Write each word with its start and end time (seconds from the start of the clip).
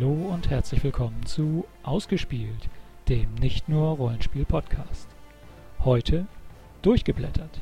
Hallo 0.00 0.32
und 0.32 0.48
herzlich 0.48 0.82
willkommen 0.82 1.26
zu 1.26 1.66
Ausgespielt, 1.82 2.70
dem 3.10 3.34
nicht 3.34 3.68
nur 3.68 3.96
Rollenspiel-Podcast. 3.96 5.06
Heute 5.80 6.26
durchgeblättert. 6.80 7.60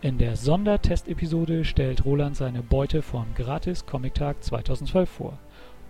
In 0.00 0.18
der 0.18 0.36
Sondertestepisode 0.36 1.64
stellt 1.64 2.04
Roland 2.04 2.36
seine 2.36 2.62
Beute 2.62 3.02
vom 3.02 3.26
Gratis 3.34 3.86
Comic 3.86 4.14
Tag 4.14 4.44
2012 4.44 5.10
vor 5.10 5.38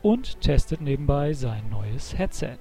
und 0.01 0.41
testet 0.41 0.81
nebenbei 0.81 1.35
sein 1.35 1.69
neues 1.69 2.17
Headset. 2.17 2.57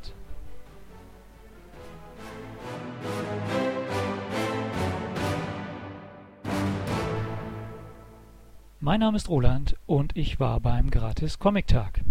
Mein 8.81 8.99
Name 8.99 9.15
ist 9.15 9.29
Roland 9.29 9.77
und 9.85 10.17
ich 10.17 10.41
war 10.41 10.59
beim 10.59 10.89
Gratis 10.89 11.39
Comic 11.39 11.67
Tag. 11.67 12.01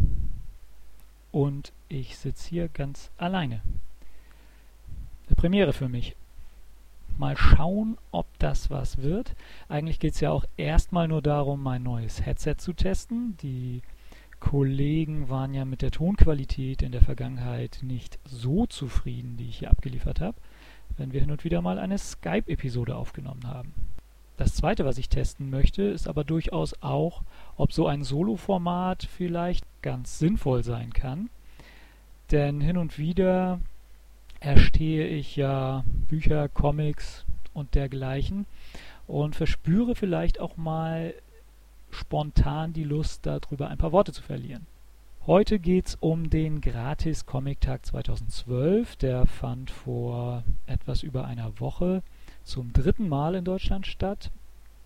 Und 1.32 1.72
ich 1.88 2.16
sitze 2.16 2.48
hier 2.48 2.68
ganz 2.68 3.10
alleine. 3.16 3.62
Eine 5.26 5.36
Premiere 5.36 5.72
für 5.72 5.88
mich. 5.88 6.14
Mal 7.18 7.36
schauen, 7.36 7.98
ob 8.10 8.26
das 8.38 8.70
was 8.70 8.98
wird. 8.98 9.34
Eigentlich 9.68 9.98
geht 9.98 10.14
es 10.14 10.20
ja 10.20 10.30
auch 10.30 10.44
erstmal 10.56 11.08
nur 11.08 11.22
darum, 11.22 11.62
mein 11.62 11.82
neues 11.82 12.24
Headset 12.24 12.56
zu 12.58 12.72
testen. 12.72 13.36
Die 13.42 13.82
Kollegen 14.40 15.28
waren 15.28 15.54
ja 15.54 15.64
mit 15.64 15.82
der 15.82 15.90
Tonqualität 15.90 16.82
in 16.82 16.92
der 16.92 17.02
Vergangenheit 17.02 17.78
nicht 17.82 18.18
so 18.24 18.66
zufrieden, 18.66 19.36
die 19.36 19.48
ich 19.48 19.58
hier 19.58 19.70
abgeliefert 19.70 20.20
habe, 20.20 20.36
wenn 20.96 21.12
wir 21.12 21.20
hin 21.20 21.30
und 21.30 21.44
wieder 21.44 21.62
mal 21.62 21.78
eine 21.78 21.98
Skype-Episode 21.98 22.96
aufgenommen 22.96 23.46
haben. 23.46 23.72
Das 24.42 24.56
zweite, 24.56 24.84
was 24.84 24.98
ich 24.98 25.08
testen 25.08 25.50
möchte, 25.50 25.84
ist 25.84 26.08
aber 26.08 26.24
durchaus 26.24 26.74
auch, 26.82 27.22
ob 27.56 27.72
so 27.72 27.86
ein 27.86 28.02
Solo-Format 28.02 29.04
vielleicht 29.04 29.64
ganz 29.82 30.18
sinnvoll 30.18 30.64
sein 30.64 30.92
kann. 30.92 31.30
Denn 32.32 32.60
hin 32.60 32.76
und 32.76 32.98
wieder 32.98 33.60
erstehe 34.40 35.06
ich 35.06 35.36
ja 35.36 35.84
Bücher, 36.08 36.48
Comics 36.48 37.24
und 37.54 37.76
dergleichen 37.76 38.46
und 39.06 39.36
verspüre 39.36 39.94
vielleicht 39.94 40.40
auch 40.40 40.56
mal 40.56 41.14
spontan 41.92 42.72
die 42.72 42.82
Lust, 42.82 43.24
darüber 43.24 43.68
ein 43.68 43.78
paar 43.78 43.92
Worte 43.92 44.12
zu 44.12 44.24
verlieren. 44.24 44.66
Heute 45.24 45.60
geht 45.60 45.86
es 45.86 45.94
um 46.00 46.30
den 46.30 46.60
Gratis 46.60 47.26
Comic 47.26 47.60
Tag 47.60 47.86
2012. 47.86 48.96
Der 48.96 49.24
fand 49.26 49.70
vor 49.70 50.42
etwas 50.66 51.04
über 51.04 51.26
einer 51.26 51.60
Woche 51.60 52.02
zum 52.44 52.72
dritten 52.72 53.08
Mal 53.08 53.34
in 53.34 53.44
Deutschland 53.44 53.86
statt. 53.86 54.30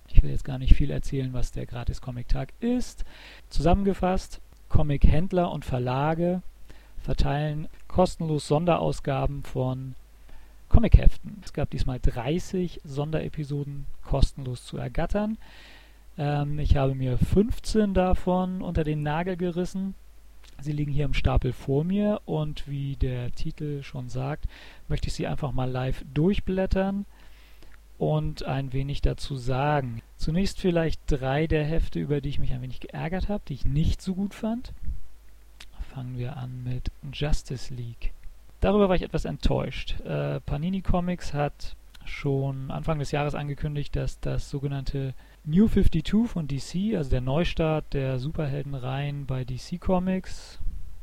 Ich 0.08 0.22
will 0.22 0.30
jetzt 0.30 0.44
gar 0.44 0.58
nicht 0.58 0.74
viel 0.74 0.90
erzählen, 0.90 1.32
was 1.32 1.52
der 1.52 1.66
Gratis 1.66 2.00
Comic 2.00 2.28
Tag 2.28 2.52
ist. 2.60 3.04
Zusammengefasst, 3.48 4.40
Comic-Händler 4.68 5.50
und 5.50 5.64
Verlage 5.64 6.42
verteilen 6.98 7.68
kostenlos 7.88 8.48
Sonderausgaben 8.48 9.42
von 9.42 9.94
Comicheften. 10.68 11.40
Es 11.44 11.52
gab 11.52 11.70
diesmal 11.70 12.00
30 12.00 12.80
Sonderepisoden 12.84 13.86
kostenlos 14.02 14.64
zu 14.64 14.77
ergattern. 14.77 15.38
Ähm, 16.18 16.58
ich 16.58 16.77
habe 16.77 16.94
mir 16.94 17.18
15 17.18 17.94
davon 17.94 18.62
unter 18.62 18.84
den 18.84 19.02
Nagel 19.02 19.36
gerissen. 19.36 19.94
Sie 20.60 20.72
liegen 20.72 20.92
hier 20.92 21.04
im 21.04 21.14
Stapel 21.14 21.52
vor 21.52 21.84
mir 21.84 22.20
und 22.24 22.66
wie 22.66 22.96
der 22.96 23.30
Titel 23.32 23.82
schon 23.82 24.08
sagt, 24.08 24.46
möchte 24.88 25.08
ich 25.08 25.14
sie 25.14 25.27
einfach 25.27 25.52
mal 25.52 25.70
live 25.70 26.04
durchblättern 26.14 27.04
und 27.98 28.44
ein 28.44 28.73
wenig 28.73 29.01
dazu 29.02 29.36
sagen. 29.36 30.02
Zunächst 30.17 30.61
vielleicht 30.61 31.01
drei 31.07 31.46
der 31.46 31.64
Hefte, 31.64 31.98
über 31.98 32.20
die 32.20 32.29
ich 32.29 32.39
mich 32.39 32.52
ein 32.52 32.62
wenig 32.62 32.80
geärgert 32.80 33.29
habe, 33.29 33.42
die 33.48 33.55
ich 33.55 33.64
nicht 33.64 34.02
so 34.02 34.14
gut 34.14 34.34
fand. 34.34 34.73
Fangen 35.95 36.18
wir 36.18 36.36
an 36.36 36.62
mit 36.64 36.90
Justice 37.12 37.73
League. 37.73 38.12
Darüber 38.61 38.89
war 38.89 38.96
ich 38.96 39.02
etwas 39.02 39.24
enttäuscht. 39.24 40.01
Äh, 40.01 40.40
Panini 40.40 40.83
Comics 40.83 41.33
hat 41.33 41.77
schon 42.05 42.70
Anfang 42.70 42.98
des 42.98 43.11
Jahres 43.11 43.34
angekündigt, 43.34 43.96
dass 43.96 44.20
das 44.20 44.51
sogenannte 44.51 45.14
New 45.45 45.68
52 45.68 46.28
von 46.28 46.48
DC, 46.48 46.96
also 46.96 47.11
der 47.11 47.20
Neustart 47.20 47.92
der 47.92 48.18
Superheldenreihen 48.18 49.27
bei 49.27 49.45
DC 49.45 49.80
Comics, 49.80 50.58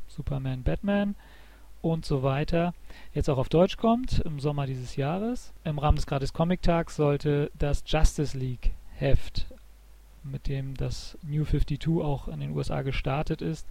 Superman, 0.06 0.62
Batman, 0.62 1.14
und 1.84 2.04
so 2.04 2.22
weiter 2.22 2.72
jetzt 3.12 3.28
auch 3.30 3.38
auf 3.38 3.48
Deutsch 3.48 3.76
kommt 3.76 4.20
im 4.20 4.40
Sommer 4.40 4.66
dieses 4.66 4.96
Jahres. 4.96 5.52
Im 5.64 5.78
Rahmen 5.78 5.96
des 5.96 6.06
Gratis 6.06 6.32
Comic 6.32 6.62
Tags 6.62 6.96
sollte 6.96 7.50
das 7.58 7.84
Justice 7.86 8.36
League 8.36 8.72
Heft, 8.96 9.46
mit 10.22 10.48
dem 10.48 10.76
das 10.76 11.18
New 11.22 11.44
52 11.44 11.88
auch 12.02 12.28
in 12.28 12.40
den 12.40 12.56
USA 12.56 12.82
gestartet 12.82 13.42
ist, 13.42 13.66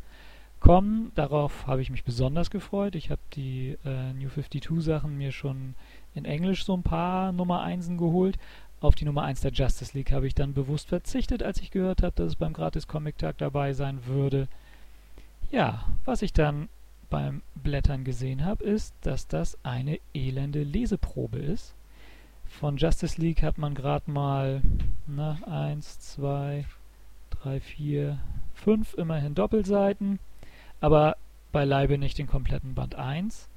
kommen. 0.59 1.11
Darauf 1.15 1.67
habe 1.67 1.81
ich 1.81 1.89
mich 1.89 2.03
besonders 2.03 2.49
gefreut. 2.49 2.95
Ich 2.95 3.09
habe 3.09 3.21
die 3.33 3.77
äh, 3.83 4.13
New 4.13 4.29
52 4.29 4.83
Sachen 4.83 5.17
mir 5.17 5.31
schon 5.31 5.75
in 6.15 6.25
Englisch 6.25 6.65
so 6.65 6.75
ein 6.75 6.83
paar 6.83 7.31
Nummer 7.31 7.61
1 7.61 7.89
geholt. 7.97 8.37
Auf 8.79 8.95
die 8.95 9.05
Nummer 9.05 9.23
1 9.23 9.41
der 9.41 9.51
Justice 9.51 9.97
League 9.97 10.11
habe 10.11 10.27
ich 10.27 10.35
dann 10.35 10.53
bewusst 10.53 10.89
verzichtet, 10.89 11.41
als 11.41 11.61
ich 11.61 11.71
gehört 11.71 12.03
habe, 12.03 12.13
dass 12.15 12.27
es 12.27 12.35
beim 12.35 12.53
Gratis 12.53 12.87
Comic 12.87 13.17
Tag 13.17 13.37
dabei 13.37 13.73
sein 13.73 14.05
würde. 14.05 14.47
Ja, 15.51 15.85
was 16.05 16.21
ich 16.21 16.33
dann 16.33 16.69
beim 17.13 17.43
Blättern 17.53 18.03
gesehen 18.03 18.43
habe, 18.43 18.63
ist, 18.63 18.95
dass 19.01 19.27
das 19.27 19.55
eine 19.61 19.99
elende 20.15 20.63
Leseprobe 20.63 21.37
ist. 21.37 21.75
Von 22.47 22.77
Justice 22.77 23.21
League 23.21 23.43
hat 23.43 23.59
man 23.59 23.75
gerade 23.75 24.09
mal 24.09 24.63
1, 25.45 25.99
2, 25.99 26.65
3, 27.29 27.59
4, 27.59 28.17
5 28.55 28.95
immerhin 28.95 29.35
Doppelseiten, 29.35 30.17
aber 30.81 31.15
beileibe 31.51 31.99
nicht 31.99 32.17
den 32.17 32.25
kompletten 32.25 32.73
Band 32.73 32.95
1. 32.95 33.47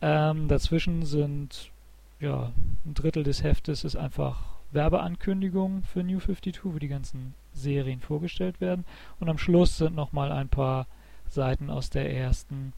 Ähm, 0.00 0.48
dazwischen 0.48 1.04
sind 1.04 1.70
ja, 2.18 2.50
ein 2.84 2.94
Drittel 2.94 3.22
des 3.22 3.44
Heftes 3.44 3.84
ist 3.84 3.94
einfach 3.94 4.42
Werbeankündigung 4.72 5.84
für 5.84 6.02
New 6.02 6.18
52, 6.18 6.64
wo 6.64 6.80
die 6.80 6.88
ganzen 6.88 7.34
Serien 7.52 8.00
vorgestellt 8.00 8.60
werden. 8.60 8.84
Und 9.20 9.28
am 9.28 9.38
Schluss 9.38 9.76
sind 9.76 9.94
nochmal 9.94 10.32
ein 10.32 10.48
paar 10.48 10.88
Seiten 11.36 11.68
aus 11.68 11.90
der 11.90 12.10
ersten 12.10 12.72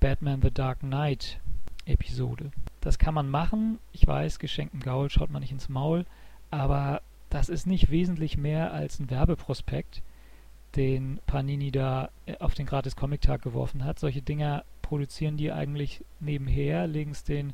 Batman 0.00 0.40
The 0.40 0.50
Dark 0.50 0.80
Knight 0.80 1.38
Episode. 1.84 2.50
Das 2.80 2.98
kann 2.98 3.12
man 3.12 3.28
machen. 3.28 3.78
Ich 3.92 4.06
weiß, 4.06 4.38
geschenkten 4.38 4.80
Gaul 4.80 5.10
schaut 5.10 5.30
man 5.30 5.42
nicht 5.42 5.52
ins 5.52 5.68
Maul, 5.68 6.06
aber 6.50 7.02
das 7.28 7.50
ist 7.50 7.66
nicht 7.66 7.90
wesentlich 7.90 8.38
mehr 8.38 8.72
als 8.72 8.98
ein 8.98 9.10
Werbeprospekt, 9.10 10.02
den 10.74 11.20
Panini 11.26 11.70
da 11.70 12.08
äh, 12.24 12.38
auf 12.38 12.54
den 12.54 12.64
Gratis 12.64 12.96
Comic 12.96 13.20
Tag 13.20 13.42
geworfen 13.42 13.84
hat. 13.84 13.98
Solche 13.98 14.22
Dinger 14.22 14.64
produzieren 14.80 15.36
die 15.36 15.52
eigentlich 15.52 16.02
nebenher, 16.18 16.86
legen 16.86 17.10
es 17.10 17.24
den 17.24 17.52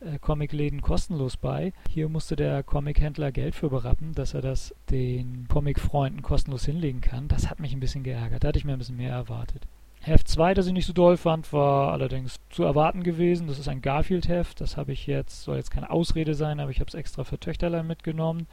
äh, 0.00 0.18
Comicläden 0.18 0.80
kostenlos 0.80 1.36
bei. 1.36 1.74
Hier 1.90 2.08
musste 2.08 2.36
der 2.36 2.62
Comichändler 2.62 3.32
Geld 3.32 3.54
für 3.54 3.68
berappen, 3.68 4.14
dass 4.14 4.32
er 4.32 4.40
das 4.40 4.74
den 4.88 5.46
Comicfreunden 5.48 6.22
kostenlos 6.22 6.64
hinlegen 6.64 7.02
kann. 7.02 7.28
Das 7.28 7.50
hat 7.50 7.60
mich 7.60 7.74
ein 7.74 7.80
bisschen 7.80 8.02
geärgert. 8.02 8.44
Da 8.44 8.48
hatte 8.48 8.58
ich 8.58 8.64
mir 8.64 8.72
ein 8.72 8.78
bisschen 8.78 8.96
mehr 8.96 9.12
erwartet. 9.12 9.66
Heft 10.02 10.28
2, 10.28 10.54
das 10.54 10.66
ich 10.66 10.72
nicht 10.72 10.86
so 10.86 10.94
doll 10.94 11.18
fand, 11.18 11.52
war 11.52 11.92
allerdings 11.92 12.40
zu 12.48 12.64
erwarten 12.64 13.02
gewesen. 13.02 13.48
Das 13.48 13.58
ist 13.58 13.68
ein 13.68 13.82
Garfield-Heft. 13.82 14.60
Das 14.60 14.78
habe 14.78 14.92
ich 14.92 15.06
jetzt, 15.06 15.42
soll 15.42 15.58
jetzt 15.58 15.70
keine 15.70 15.90
Ausrede 15.90 16.34
sein, 16.34 16.58
aber 16.58 16.70
ich 16.70 16.80
habe 16.80 16.88
es 16.88 16.94
extra 16.94 17.22
für 17.24 17.38
Töchterlein 17.38 17.86
mitgenommen. 17.86 18.46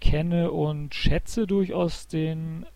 Kenne 0.00 0.50
und 0.50 0.94
schätze 0.94 1.46
durchaus 1.46 2.06
den 2.06 2.66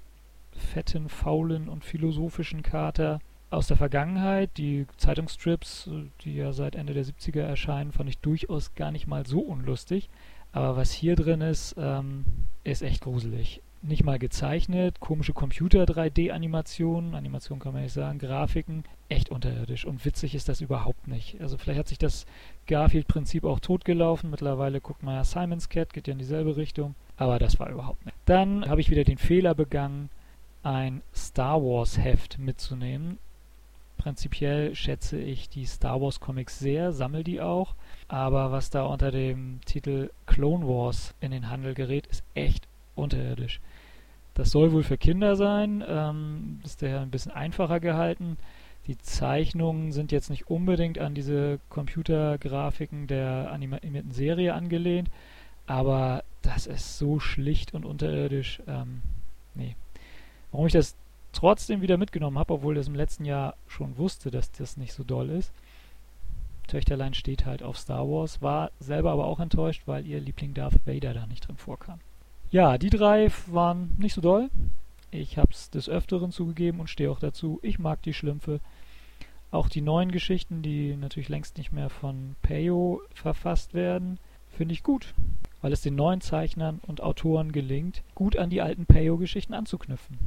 fetten, 0.53 1.11
faulen 1.11 1.69
und 1.69 1.85
philosophischen 1.85 2.63
Kater 2.63 3.21
aus 3.51 3.67
der 3.67 3.77
Vergangenheit. 3.77 4.57
Die 4.57 4.87
Zeitungsstrips, 4.97 5.91
die 6.23 6.35
ja 6.35 6.53
seit 6.53 6.77
Ende 6.77 6.95
der 6.95 7.05
70er 7.05 7.43
erscheinen, 7.43 7.93
fand 7.93 8.09
ich 8.09 8.19
durchaus 8.19 8.75
gar 8.75 8.91
nicht 8.91 9.07
mal 9.07 9.27
so 9.27 9.41
unlustig. 9.41 10.09
Aber 10.53 10.79
was 10.79 10.93
hier 10.93 11.15
drin 11.15 11.43
ist, 11.43 11.77
ähm, 11.79 12.25
ist 12.65 12.83
echt 12.83 13.03
gruselig 13.03 13.61
nicht 13.83 14.05
mal 14.05 14.19
gezeichnet, 14.19 15.01
komische 15.01 15.33
Computer-3D-Animationen, 15.33 17.15
Animation 17.15 17.59
kann 17.59 17.73
man 17.73 17.83
nicht 17.83 17.93
sagen, 17.93 18.19
Grafiken, 18.19 18.85
echt 19.09 19.31
unterirdisch. 19.31 19.85
Und 19.85 20.05
witzig 20.05 20.35
ist 20.35 20.49
das 20.49 20.61
überhaupt 20.61 21.07
nicht. 21.07 21.41
Also 21.41 21.59
vielleicht 21.59 21.79
hat 21.79 21.89
sich 21.89 21.99
das 21.99 22.27
Garfield-Prinzip 22.67 23.45
auch 23.45 23.61
totgelaufen, 23.61 24.31
mittlerweile 24.31 24.81
guckt 24.81 25.03
man 25.03 25.15
ja 25.15 25.25
Simon's 25.25 25.69
Cat, 25.69 25.93
geht 25.93 26.09
ja 26.09 26.13
in 26.13 26.19
dieselbe 26.19 26.57
Richtung, 26.57 26.95
aber 27.17 27.39
das 27.39 27.59
war 27.61 27.71
überhaupt 27.71 28.05
nicht. 28.05 28.17
Dann 28.25 28.69
habe 28.69 28.81
ich 28.81 28.91
wieder 28.91 29.05
den 29.05 29.19
Fehler 29.19 29.55
begangen, 29.55 30.11
ein 30.63 31.03
Star 31.15 31.63
Wars-Heft 31.63 32.39
mitzunehmen. 32.39 33.19
Prinzipiell 33.97 34.75
schätze 34.75 35.19
ich 35.19 35.49
die 35.49 35.67
Star 35.67 36.01
Wars 36.01 36.21
Comics 36.21 36.59
sehr, 36.59 36.93
sammle 36.93 37.25
die 37.25 37.41
auch, 37.41 37.75
aber 38.07 38.53
was 38.53 38.71
da 38.71 38.85
unter 38.85 39.11
dem 39.11 39.61
Titel 39.65 40.11
Clone 40.27 40.67
Wars 40.67 41.15
in 41.21 41.33
den 41.33 41.51
Handel 41.51 41.75
gerät, 41.75 42.07
ist 42.07 42.23
echt 42.35 42.69
unterirdisch. 42.99 43.61
Das 44.35 44.51
soll 44.51 44.73
wohl 44.73 44.85
für 44.85 44.99
Kinder 44.99 45.35
sein, 45.37 45.83
ähm, 45.87 46.61
ist 46.65 46.83
daher 46.83 47.01
ein 47.01 47.11
bisschen 47.11 47.33
einfacher 47.33 47.81
gehalten. 47.81 48.37
Die 48.87 48.97
Zeichnungen 48.97 49.93
sind 49.93 50.13
jetzt 50.13 50.31
nicht 50.31 50.49
unbedingt 50.49 50.99
an 50.99 51.15
diese 51.15 51.59
Computergrafiken 51.69 53.07
der 53.07 53.51
animierten 53.53 54.13
Serie 54.13 54.55
angelehnt, 54.55 55.11
aber 55.67 56.25
das 56.43 56.67
ist 56.67 56.99
so 56.99 57.21
schlicht 57.21 57.75
und 57.75 57.85
unterirdisch. 57.85 58.63
Ähm, 58.67 59.03
nee. 59.55 59.77
Warum 60.53 60.67
ich 60.67 60.73
das 60.73 60.97
trotzdem 61.33 61.83
wieder 61.83 61.99
mitgenommen 61.99 62.39
habe, 62.39 62.55
obwohl 62.55 62.75
das 62.75 62.89
im 62.89 62.95
letzten 62.95 63.25
Jahr 63.25 63.55
schon 63.67 63.99
wusste, 63.99 64.31
dass 64.31 64.51
das 64.53 64.77
nicht 64.77 64.93
so 64.93 65.05
doll 65.05 65.31
ist. 65.31 65.53
Töchterlein 66.69 67.15
steht 67.15 67.47
halt 67.47 67.63
auf 67.63 67.79
Star 67.79 68.09
Wars, 68.09 68.41
war 68.41 68.71
selber 68.79 69.13
aber 69.13 69.27
auch 69.27 69.41
enttäuscht, 69.41 69.83
weil 69.87 70.07
ihr 70.07 70.21
Liebling 70.21 70.55
Darth 70.55 70.87
Vader 70.87 71.15
da 71.15 71.27
nicht 71.27 71.47
drin 71.47 71.57
vorkam. 71.57 72.01
Ja, 72.51 72.79
die 72.79 72.89
drei 72.89 73.31
waren 73.47 73.95
nicht 73.99 74.15
so 74.15 74.23
doll. 74.23 74.49
Ich 75.11 75.37
habe 75.37 75.51
es 75.53 75.69
des 75.69 75.89
Öfteren 75.89 76.33
zugegeben 76.33 76.81
und 76.81 76.89
stehe 76.89 77.11
auch 77.11 77.21
dazu. 77.21 77.59
Ich 77.63 77.79
mag 77.79 78.03
die 78.03 78.15
Schlümpfe. 78.15 78.61
Auch 79.51 79.69
die 79.69 79.83
neuen 79.83 80.13
Geschichten, 80.13 80.63
die 80.63 80.97
natürlich 80.97 81.29
längst 81.29 81.59
nicht 81.59 81.73
mehr 81.73 81.91
von 81.91 82.37
Peyo 82.43 83.03
verfasst 83.15 83.75
werden, 83.75 84.19
finde 84.51 84.75
ich 84.75 84.83
gut, 84.83 85.15
weil 85.63 85.73
es 85.73 85.81
den 85.81 85.95
neuen 85.95 86.21
Zeichnern 86.21 86.81
und 86.87 87.03
Autoren 87.03 87.53
gelingt, 87.53 88.03
gut 88.15 88.37
an 88.37 88.51
die 88.51 88.61
alten 88.61 88.85
Peyo-Geschichten 88.87 89.55
anzuknüpfen. 89.55 90.19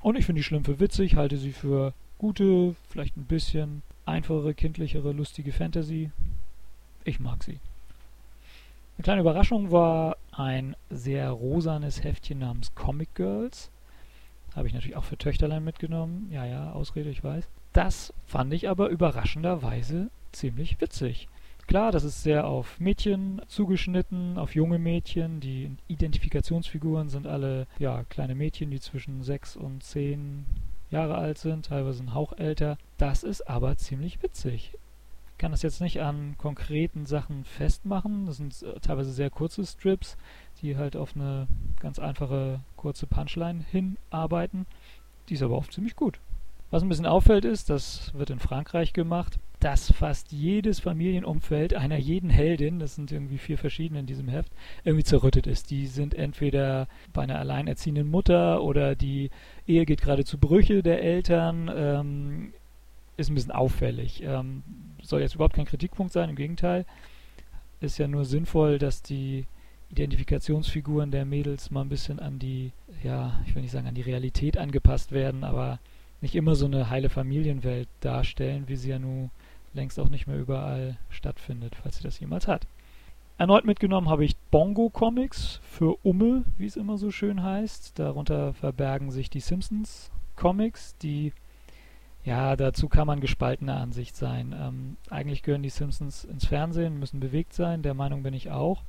Und 0.00 0.16
ich 0.16 0.26
finde 0.26 0.40
die 0.40 0.44
Schlümpfe 0.44 0.80
witzig, 0.80 1.16
halte 1.16 1.38
sie 1.38 1.52
für 1.52 1.94
gute, 2.18 2.74
vielleicht 2.90 3.16
ein 3.16 3.24
bisschen 3.24 3.82
einfachere, 4.04 4.54
kindlichere, 4.54 5.12
lustige 5.12 5.52
Fantasy. 5.52 6.10
Ich 7.04 7.20
mag 7.20 7.42
sie. 7.42 7.58
Eine 8.96 9.02
kleine 9.02 9.20
Überraschung 9.22 9.70
war 9.70 10.16
ein 10.38 10.76
sehr 10.90 11.30
rosanes 11.30 12.02
Heftchen 12.02 12.38
namens 12.38 12.74
Comic 12.74 13.14
Girls. 13.14 13.70
Habe 14.54 14.68
ich 14.68 14.74
natürlich 14.74 14.96
auch 14.96 15.04
für 15.04 15.18
Töchterlein 15.18 15.64
mitgenommen. 15.64 16.28
Ja, 16.30 16.44
ja, 16.44 16.72
Ausrede, 16.72 17.10
ich 17.10 17.24
weiß. 17.24 17.48
Das 17.72 18.12
fand 18.26 18.52
ich 18.52 18.68
aber 18.68 18.88
überraschenderweise 18.88 20.10
ziemlich 20.32 20.80
witzig. 20.80 21.28
Klar, 21.66 21.92
das 21.92 22.04
ist 22.04 22.22
sehr 22.22 22.46
auf 22.46 22.78
Mädchen 22.78 23.40
zugeschnitten, 23.48 24.38
auf 24.38 24.54
junge 24.54 24.78
Mädchen. 24.78 25.40
Die 25.40 25.70
Identifikationsfiguren 25.88 27.08
sind 27.08 27.26
alle 27.26 27.66
ja, 27.78 28.04
kleine 28.04 28.34
Mädchen, 28.34 28.70
die 28.70 28.80
zwischen 28.80 29.22
sechs 29.22 29.56
und 29.56 29.82
zehn 29.82 30.44
Jahre 30.90 31.16
alt 31.16 31.38
sind, 31.38 31.66
teilweise 31.66 32.02
ein 32.02 32.14
Hauch 32.14 32.34
älter. 32.34 32.76
Das 32.98 33.22
ist 33.22 33.48
aber 33.48 33.76
ziemlich 33.76 34.22
witzig. 34.22 34.74
Kann 35.38 35.50
das 35.50 35.62
jetzt 35.62 35.80
nicht 35.80 36.00
an 36.00 36.36
konkreten 36.38 37.06
Sachen 37.06 37.44
festmachen. 37.44 38.26
Das 38.26 38.36
sind 38.36 38.62
äh, 38.62 38.78
teilweise 38.80 39.12
sehr 39.12 39.30
kurze 39.30 39.66
Strips, 39.66 40.16
die 40.62 40.76
halt 40.76 40.96
auf 40.96 41.16
eine 41.16 41.48
ganz 41.80 41.98
einfache 41.98 42.60
kurze 42.76 43.06
Punchline 43.06 43.64
hinarbeiten. 43.70 44.66
Die 45.28 45.34
ist 45.34 45.42
aber 45.42 45.56
oft 45.56 45.72
ziemlich 45.72 45.96
gut. 45.96 46.20
Was 46.70 46.82
ein 46.82 46.88
bisschen 46.88 47.06
auffällt 47.06 47.44
ist, 47.44 47.70
das 47.70 48.12
wird 48.14 48.30
in 48.30 48.40
Frankreich 48.40 48.92
gemacht, 48.92 49.38
dass 49.60 49.92
fast 49.92 50.32
jedes 50.32 50.80
Familienumfeld 50.80 51.72
einer 51.72 51.96
jeden 51.96 52.30
Heldin, 52.30 52.78
das 52.78 52.96
sind 52.96 53.12
irgendwie 53.12 53.38
vier 53.38 53.56
verschiedene 53.58 54.00
in 54.00 54.06
diesem 54.06 54.28
Heft, 54.28 54.52
irgendwie 54.82 55.04
zerrüttet 55.04 55.46
ist. 55.46 55.70
Die 55.70 55.86
sind 55.86 56.14
entweder 56.14 56.88
bei 57.12 57.22
einer 57.22 57.38
alleinerziehenden 57.38 58.10
Mutter 58.10 58.62
oder 58.62 58.94
die 58.94 59.30
Ehe 59.66 59.86
geht 59.86 60.02
gerade 60.02 60.24
zu 60.24 60.36
Brüche 60.36 60.82
der 60.82 61.02
Eltern. 61.02 61.70
Ähm, 61.74 62.52
ist 63.16 63.30
ein 63.30 63.34
bisschen 63.34 63.52
auffällig. 63.52 64.22
Ähm, 64.22 64.62
soll 65.02 65.20
jetzt 65.20 65.34
überhaupt 65.34 65.54
kein 65.54 65.66
Kritikpunkt 65.66 66.12
sein, 66.12 66.30
im 66.30 66.36
Gegenteil. 66.36 66.84
Ist 67.80 67.98
ja 67.98 68.08
nur 68.08 68.24
sinnvoll, 68.24 68.78
dass 68.78 69.02
die 69.02 69.46
Identifikationsfiguren 69.90 71.10
der 71.10 71.24
Mädels 71.24 71.70
mal 71.70 71.82
ein 71.82 71.88
bisschen 71.88 72.18
an 72.18 72.38
die, 72.38 72.72
ja, 73.02 73.40
ich 73.46 73.54
will 73.54 73.62
nicht 73.62 73.70
sagen 73.70 73.86
an 73.86 73.94
die 73.94 74.02
Realität 74.02 74.56
angepasst 74.56 75.12
werden, 75.12 75.44
aber 75.44 75.78
nicht 76.20 76.34
immer 76.34 76.54
so 76.54 76.66
eine 76.66 76.90
heile 76.90 77.10
Familienwelt 77.10 77.88
darstellen, 78.00 78.64
wie 78.66 78.76
sie 78.76 78.90
ja 78.90 78.98
nun 78.98 79.30
längst 79.74 80.00
auch 80.00 80.08
nicht 80.08 80.26
mehr 80.26 80.38
überall 80.38 80.96
stattfindet, 81.10 81.76
falls 81.76 81.98
sie 81.98 82.04
das 82.04 82.18
jemals 82.18 82.48
hat. 82.48 82.66
Erneut 83.36 83.64
mitgenommen 83.64 84.08
habe 84.08 84.24
ich 84.24 84.36
Bongo 84.50 84.90
Comics 84.90 85.60
für 85.64 85.96
Umme, 86.04 86.44
wie 86.56 86.66
es 86.66 86.76
immer 86.76 86.98
so 86.98 87.10
schön 87.10 87.42
heißt. 87.42 87.98
Darunter 87.98 88.54
verbergen 88.54 89.10
sich 89.10 89.28
die 89.28 89.40
Simpsons 89.40 90.10
Comics, 90.36 90.96
die 90.98 91.32
ja, 92.24 92.56
dazu 92.56 92.88
kann 92.88 93.06
man 93.06 93.20
gespaltener 93.20 93.76
Ansicht 93.76 94.16
sein. 94.16 94.54
Ähm, 94.58 94.96
eigentlich 95.10 95.42
gehören 95.42 95.62
die 95.62 95.68
Simpsons 95.68 96.24
ins 96.24 96.46
Fernsehen, 96.46 96.98
müssen 96.98 97.20
bewegt 97.20 97.52
sein, 97.52 97.82
der 97.82 97.94
Meinung 97.94 98.22
bin 98.22 98.34
ich 98.34 98.50
auch. 98.50 98.82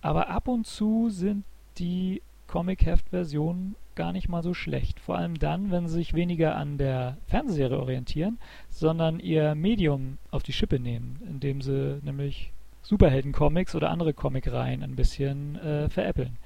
Aber 0.00 0.28
ab 0.28 0.48
und 0.48 0.66
zu 0.66 1.08
sind 1.08 1.44
die 1.78 2.22
Comic-Heft-Versionen 2.48 3.76
gar 3.94 4.12
nicht 4.12 4.28
mal 4.28 4.42
so 4.42 4.52
schlecht. 4.52 4.98
Vor 4.98 5.16
allem 5.16 5.38
dann, 5.38 5.70
wenn 5.70 5.86
sie 5.86 5.94
sich 5.94 6.14
weniger 6.14 6.56
an 6.56 6.76
der 6.76 7.18
Fernsehserie 7.28 7.78
orientieren, 7.78 8.38
sondern 8.68 9.20
ihr 9.20 9.54
Medium 9.54 10.18
auf 10.30 10.42
die 10.42 10.52
Schippe 10.52 10.80
nehmen, 10.80 11.20
indem 11.28 11.62
sie 11.62 12.00
nämlich 12.02 12.52
Superhelden-Comics 12.82 13.74
oder 13.76 13.90
andere 13.90 14.12
Comicreihen 14.12 14.82
ein 14.82 14.96
bisschen 14.96 15.56
äh, 15.56 15.88
veräppeln. 15.88 16.36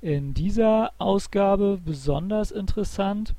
In 0.00 0.34
dieser 0.34 0.92
Ausgabe 0.98 1.78
besonders 1.84 2.50
interessant 2.50 3.34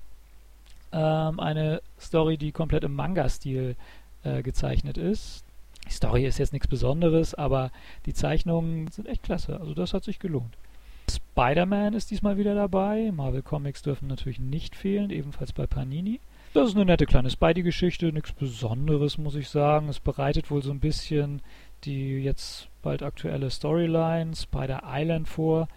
ähm, 0.94 1.40
eine 1.40 1.81
Story, 2.00 2.38
die 2.38 2.51
komplett 2.51 2.84
im 2.84 2.95
Manga-Stil 2.95 3.75
äh, 4.24 4.42
gezeichnet 4.44 4.98
ist. 4.98 5.44
Die 5.88 5.92
Story 5.94 6.25
ist 6.25 6.38
jetzt 6.38 6.54
nichts 6.54 6.68
Besonderes, 6.68 7.34
aber 7.34 7.72
die 8.06 8.13
Zeichnungen 8.13 8.88
sind 8.88 9.07
echt 9.07 9.24
klasse. 9.24 9.60
Also 9.60 9.74
das 9.74 9.94
hat 9.94 10.04
sich 10.04 10.19
gelohnt. 10.19 10.56
Spider-Man 11.12 11.94
ist 11.94 12.12
diesmal 12.12 12.38
wieder 12.38 12.56
dabei. 12.56 13.12
Marvel 13.13 13.42
Comics 13.42 13.81
dürfen 13.81 14.07
natürlich 14.07 14.40
nicht 14.40 14.75
fehlen, 14.75 15.10
ebenfalls 15.10 15.51
bei 15.51 15.68
Panini. 15.68 16.22
Das 16.54 16.69
ist 16.69 16.75
eine 16.75 16.86
nette 16.86 17.07
kleine 17.07 17.31
Spidey-Geschichte, 17.31 18.13
nichts 18.13 18.31
Besonderes, 18.31 19.18
muss 19.18 19.36
ich 19.36 19.50
sagen. 19.50 19.90
Es 19.90 20.00
bereitet 20.00 20.51
wohl 20.51 20.62
so 20.62 20.72
ein 20.72 20.80
bisschen 20.80 21.42
die 21.84 22.19
jetzt 22.19 22.69
bald 22.81 23.04
aktuelle 23.04 23.50
Storyline 23.50 24.36
Spider 24.36 24.84
Island 24.86 25.28
vor, 25.28 25.68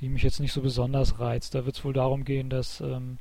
die 0.00 0.08
mich 0.08 0.22
jetzt 0.22 0.40
nicht 0.40 0.52
so 0.52 0.60
besonders 0.60 1.18
reizt. 1.18 1.54
Da 1.54 1.64
wird 1.64 1.76
es 1.76 1.84
wohl 1.84 1.92
darum 1.92 2.24
gehen, 2.24 2.50
dass 2.50 2.80
ähm, 2.80 3.18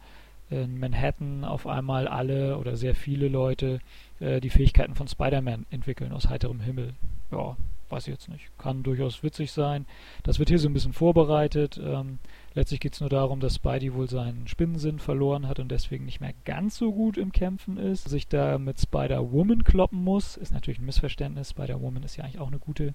in 0.49 0.79
Manhattan 0.79 1.43
auf 1.43 1.67
einmal 1.67 2.07
alle 2.07 2.57
oder 2.57 2.75
sehr 2.75 2.95
viele 2.95 3.27
Leute 3.27 3.79
äh, 4.19 4.39
die 4.39 4.49
Fähigkeiten 4.49 4.95
von 4.95 5.07
Spider-Man 5.07 5.65
entwickeln 5.71 6.11
aus 6.11 6.29
heiterem 6.29 6.59
Himmel. 6.59 6.93
Ja, 7.31 7.57
weiß 7.89 8.07
ich 8.07 8.13
jetzt 8.13 8.29
nicht. 8.29 8.49
Kann 8.57 8.83
durchaus 8.83 9.23
witzig 9.23 9.51
sein. 9.51 9.85
Das 10.23 10.39
wird 10.39 10.49
hier 10.49 10.59
so 10.59 10.67
ein 10.69 10.73
bisschen 10.73 10.93
vorbereitet. 10.93 11.79
Ähm, 11.83 12.19
letztlich 12.53 12.79
geht 12.79 12.93
es 12.93 12.99
nur 12.99 13.09
darum, 13.09 13.39
dass 13.39 13.55
Spidey 13.55 13.93
wohl 13.93 14.09
seinen 14.09 14.47
Spinnensinn 14.47 14.99
verloren 14.99 15.47
hat 15.47 15.59
und 15.59 15.69
deswegen 15.69 16.05
nicht 16.05 16.21
mehr 16.21 16.33
ganz 16.45 16.77
so 16.77 16.91
gut 16.91 17.17
im 17.17 17.31
Kämpfen 17.31 17.77
ist. 17.77 18.09
Sich 18.09 18.27
da 18.27 18.57
mit 18.57 18.79
Spider-Woman 18.79 19.63
kloppen 19.63 20.03
muss, 20.03 20.37
ist 20.37 20.53
natürlich 20.53 20.79
ein 20.79 20.85
Missverständnis. 20.85 21.51
Spider-Woman 21.51 22.03
ist 22.03 22.17
ja 22.17 22.23
eigentlich 22.23 22.39
auch 22.39 22.47
eine 22.47 22.59
gute. 22.59 22.93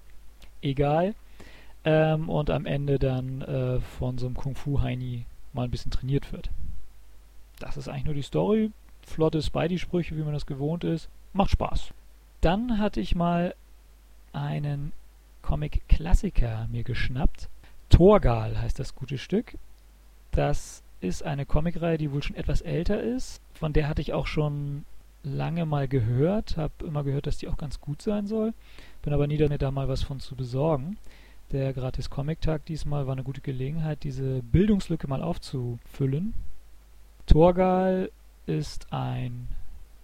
Egal. 0.61 1.15
Ähm, 1.83 2.29
und 2.29 2.49
am 2.49 2.65
Ende 2.65 2.99
dann 2.99 3.41
äh, 3.41 3.79
von 3.79 4.17
so 4.17 4.27
einem 4.27 4.35
Kung-Fu-Heini 4.35 5.25
mal 5.53 5.63
ein 5.63 5.71
bisschen 5.71 5.91
trainiert 5.91 6.31
wird. 6.31 6.49
Das 7.61 7.77
ist 7.77 7.87
eigentlich 7.87 8.05
nur 8.05 8.13
die 8.13 8.21
Story. 8.21 8.71
Flotte 9.05 9.41
Spidey-Sprüche, 9.41 10.17
wie 10.17 10.23
man 10.23 10.33
das 10.33 10.45
gewohnt 10.45 10.83
ist. 10.83 11.09
Macht 11.33 11.51
Spaß. 11.51 11.93
Dann 12.41 12.79
hatte 12.79 12.99
ich 12.99 13.15
mal 13.15 13.55
einen 14.33 14.93
Comic-Klassiker 15.41 16.67
mir 16.71 16.83
geschnappt. 16.83 17.49
Torgal 17.89 18.59
heißt 18.59 18.79
das 18.79 18.95
gute 18.95 19.17
Stück. 19.17 19.57
Das 20.31 20.83
ist 21.01 21.23
eine 21.23 21.45
Comicreihe, 21.45 21.97
die 21.97 22.11
wohl 22.11 22.23
schon 22.23 22.35
etwas 22.35 22.61
älter 22.61 23.01
ist. 23.01 23.41
Von 23.53 23.73
der 23.73 23.87
hatte 23.87 24.01
ich 24.01 24.13
auch 24.13 24.27
schon 24.27 24.85
lange 25.23 25.65
mal 25.65 25.87
gehört, 25.87 26.57
habe 26.57 26.85
immer 26.85 27.03
gehört, 27.03 27.27
dass 27.27 27.37
die 27.37 27.47
auch 27.47 27.57
ganz 27.57 27.79
gut 27.79 28.01
sein 28.01 28.25
soll. 28.27 28.53
Bin 29.03 29.13
aber 29.13 29.27
nie 29.27 29.37
da, 29.37 29.47
mir 29.49 29.57
da 29.57 29.71
mal 29.71 29.87
was 29.87 30.03
von 30.03 30.19
zu 30.19 30.35
besorgen. 30.35 30.97
Der 31.51 31.73
gratis 31.73 32.09
Comic-Tag 32.09 32.65
diesmal 32.65 33.07
war 33.07 33.13
eine 33.13 33.23
gute 33.23 33.41
Gelegenheit, 33.41 34.03
diese 34.03 34.41
Bildungslücke 34.41 35.07
mal 35.07 35.21
aufzufüllen. 35.21 36.33
Torgal 37.31 38.11
ist 38.45 38.91
ein 38.91 39.47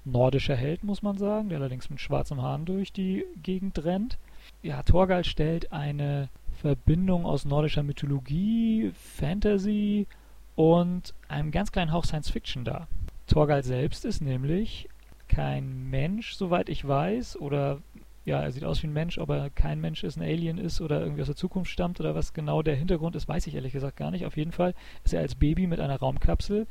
nordischer 0.05 0.55
Held, 0.55 0.85
muss 0.85 1.01
man 1.01 1.17
sagen, 1.17 1.49
der 1.49 1.57
allerdings 1.57 1.89
mit 1.89 1.99
schwarzem 1.99 2.41
Haaren 2.41 2.63
durch 2.63 2.93
die 2.93 3.25
Gegend 3.43 3.83
rennt. 3.83 4.17
Ja, 4.63 4.81
Torgal 4.83 5.25
stellt 5.25 5.73
eine 5.73 6.29
Verbindung 6.61 7.25
aus 7.25 7.43
nordischer 7.43 7.83
Mythologie, 7.83 8.93
Fantasy 8.95 10.07
und 10.55 11.13
einem 11.27 11.51
ganz 11.51 11.73
kleinen 11.73 11.91
Hauch 11.91 12.05
Science 12.05 12.29
Fiction 12.29 12.63
dar. 12.63 12.87
Torgal 13.27 13.61
selbst 13.61 14.05
ist 14.05 14.21
nämlich 14.21 14.87
kein 15.27 15.89
Mensch, 15.89 16.33
soweit 16.33 16.69
ich 16.69 16.87
weiß, 16.87 17.41
oder 17.41 17.81
ja, 18.23 18.41
er 18.41 18.51
sieht 18.51 18.63
aus 18.63 18.83
wie 18.83 18.87
ein 18.87 18.93
Mensch, 18.93 19.17
ob 19.17 19.29
er 19.31 19.49
kein 19.49 19.81
Mensch 19.81 20.03
ist, 20.05 20.15
ein 20.15 20.23
Alien 20.23 20.57
ist 20.57 20.79
oder 20.79 21.01
irgendwie 21.01 21.21
aus 21.21 21.27
der 21.27 21.35
Zukunft 21.35 21.71
stammt 21.71 21.99
oder 21.99 22.15
was 22.15 22.33
genau 22.33 22.61
der 22.61 22.75
Hintergrund 22.75 23.17
ist, 23.17 23.27
weiß 23.27 23.47
ich 23.47 23.55
ehrlich 23.55 23.73
gesagt 23.73 23.97
gar 23.97 24.11
nicht. 24.11 24.25
Auf 24.25 24.37
jeden 24.37 24.51
Fall 24.53 24.73
ist 25.03 25.13
er 25.13 25.19
als 25.19 25.35
Baby 25.35 25.67
mit 25.67 25.81
einer 25.81 25.97
Raumkapsel 25.97 26.67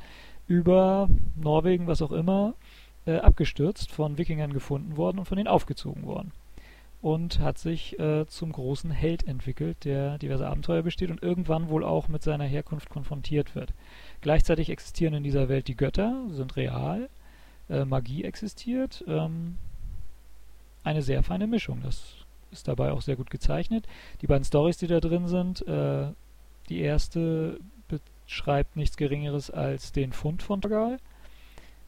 über 0.47 1.09
Norwegen, 1.35 1.87
was 1.87 2.01
auch 2.01 2.11
immer, 2.11 2.55
äh, 3.05 3.17
abgestürzt, 3.17 3.91
von 3.91 4.17
Wikingern 4.17 4.53
gefunden 4.53 4.97
worden 4.97 5.19
und 5.19 5.25
von 5.25 5.37
ihnen 5.37 5.47
aufgezogen 5.47 6.05
worden. 6.05 6.31
Und 7.01 7.39
hat 7.39 7.57
sich 7.57 7.99
äh, 7.99 8.25
zum 8.27 8.51
großen 8.51 8.89
Held 8.89 9.27
entwickelt, 9.27 9.85
der 9.85 10.17
diverse 10.17 10.47
Abenteuer 10.47 10.81
besteht 10.81 11.11
und 11.11 11.21
irgendwann 11.21 11.69
wohl 11.69 11.83
auch 11.83 12.07
mit 12.07 12.23
seiner 12.23 12.45
Herkunft 12.45 12.89
konfrontiert 12.89 13.55
wird. 13.55 13.73
Gleichzeitig 14.21 14.69
existieren 14.69 15.13
in 15.13 15.23
dieser 15.23 15.47
Welt 15.47 15.67
die 15.67 15.77
Götter, 15.77 16.25
sind 16.29 16.55
real, 16.55 17.09
äh, 17.69 17.85
Magie 17.85 18.23
existiert. 18.23 19.03
Ähm, 19.07 19.57
eine 20.83 21.01
sehr 21.01 21.21
feine 21.21 21.47
Mischung. 21.47 21.81
Das 21.83 22.15
ist 22.51 22.67
dabei 22.67 22.91
auch 22.91 23.01
sehr 23.01 23.15
gut 23.15 23.29
gezeichnet. 23.29 23.85
Die 24.21 24.27
beiden 24.27 24.45
Stories, 24.45 24.77
die 24.77 24.87
da 24.87 24.99
drin 24.99 25.27
sind, 25.27 25.67
äh, 25.67 26.07
die 26.69 26.79
erste 26.79 27.59
schreibt 28.27 28.75
nichts 28.75 28.97
Geringeres 28.97 29.49
als 29.49 29.91
den 29.91 30.11
Fund 30.13 30.43
von 30.43 30.61
Torgal 30.61 30.99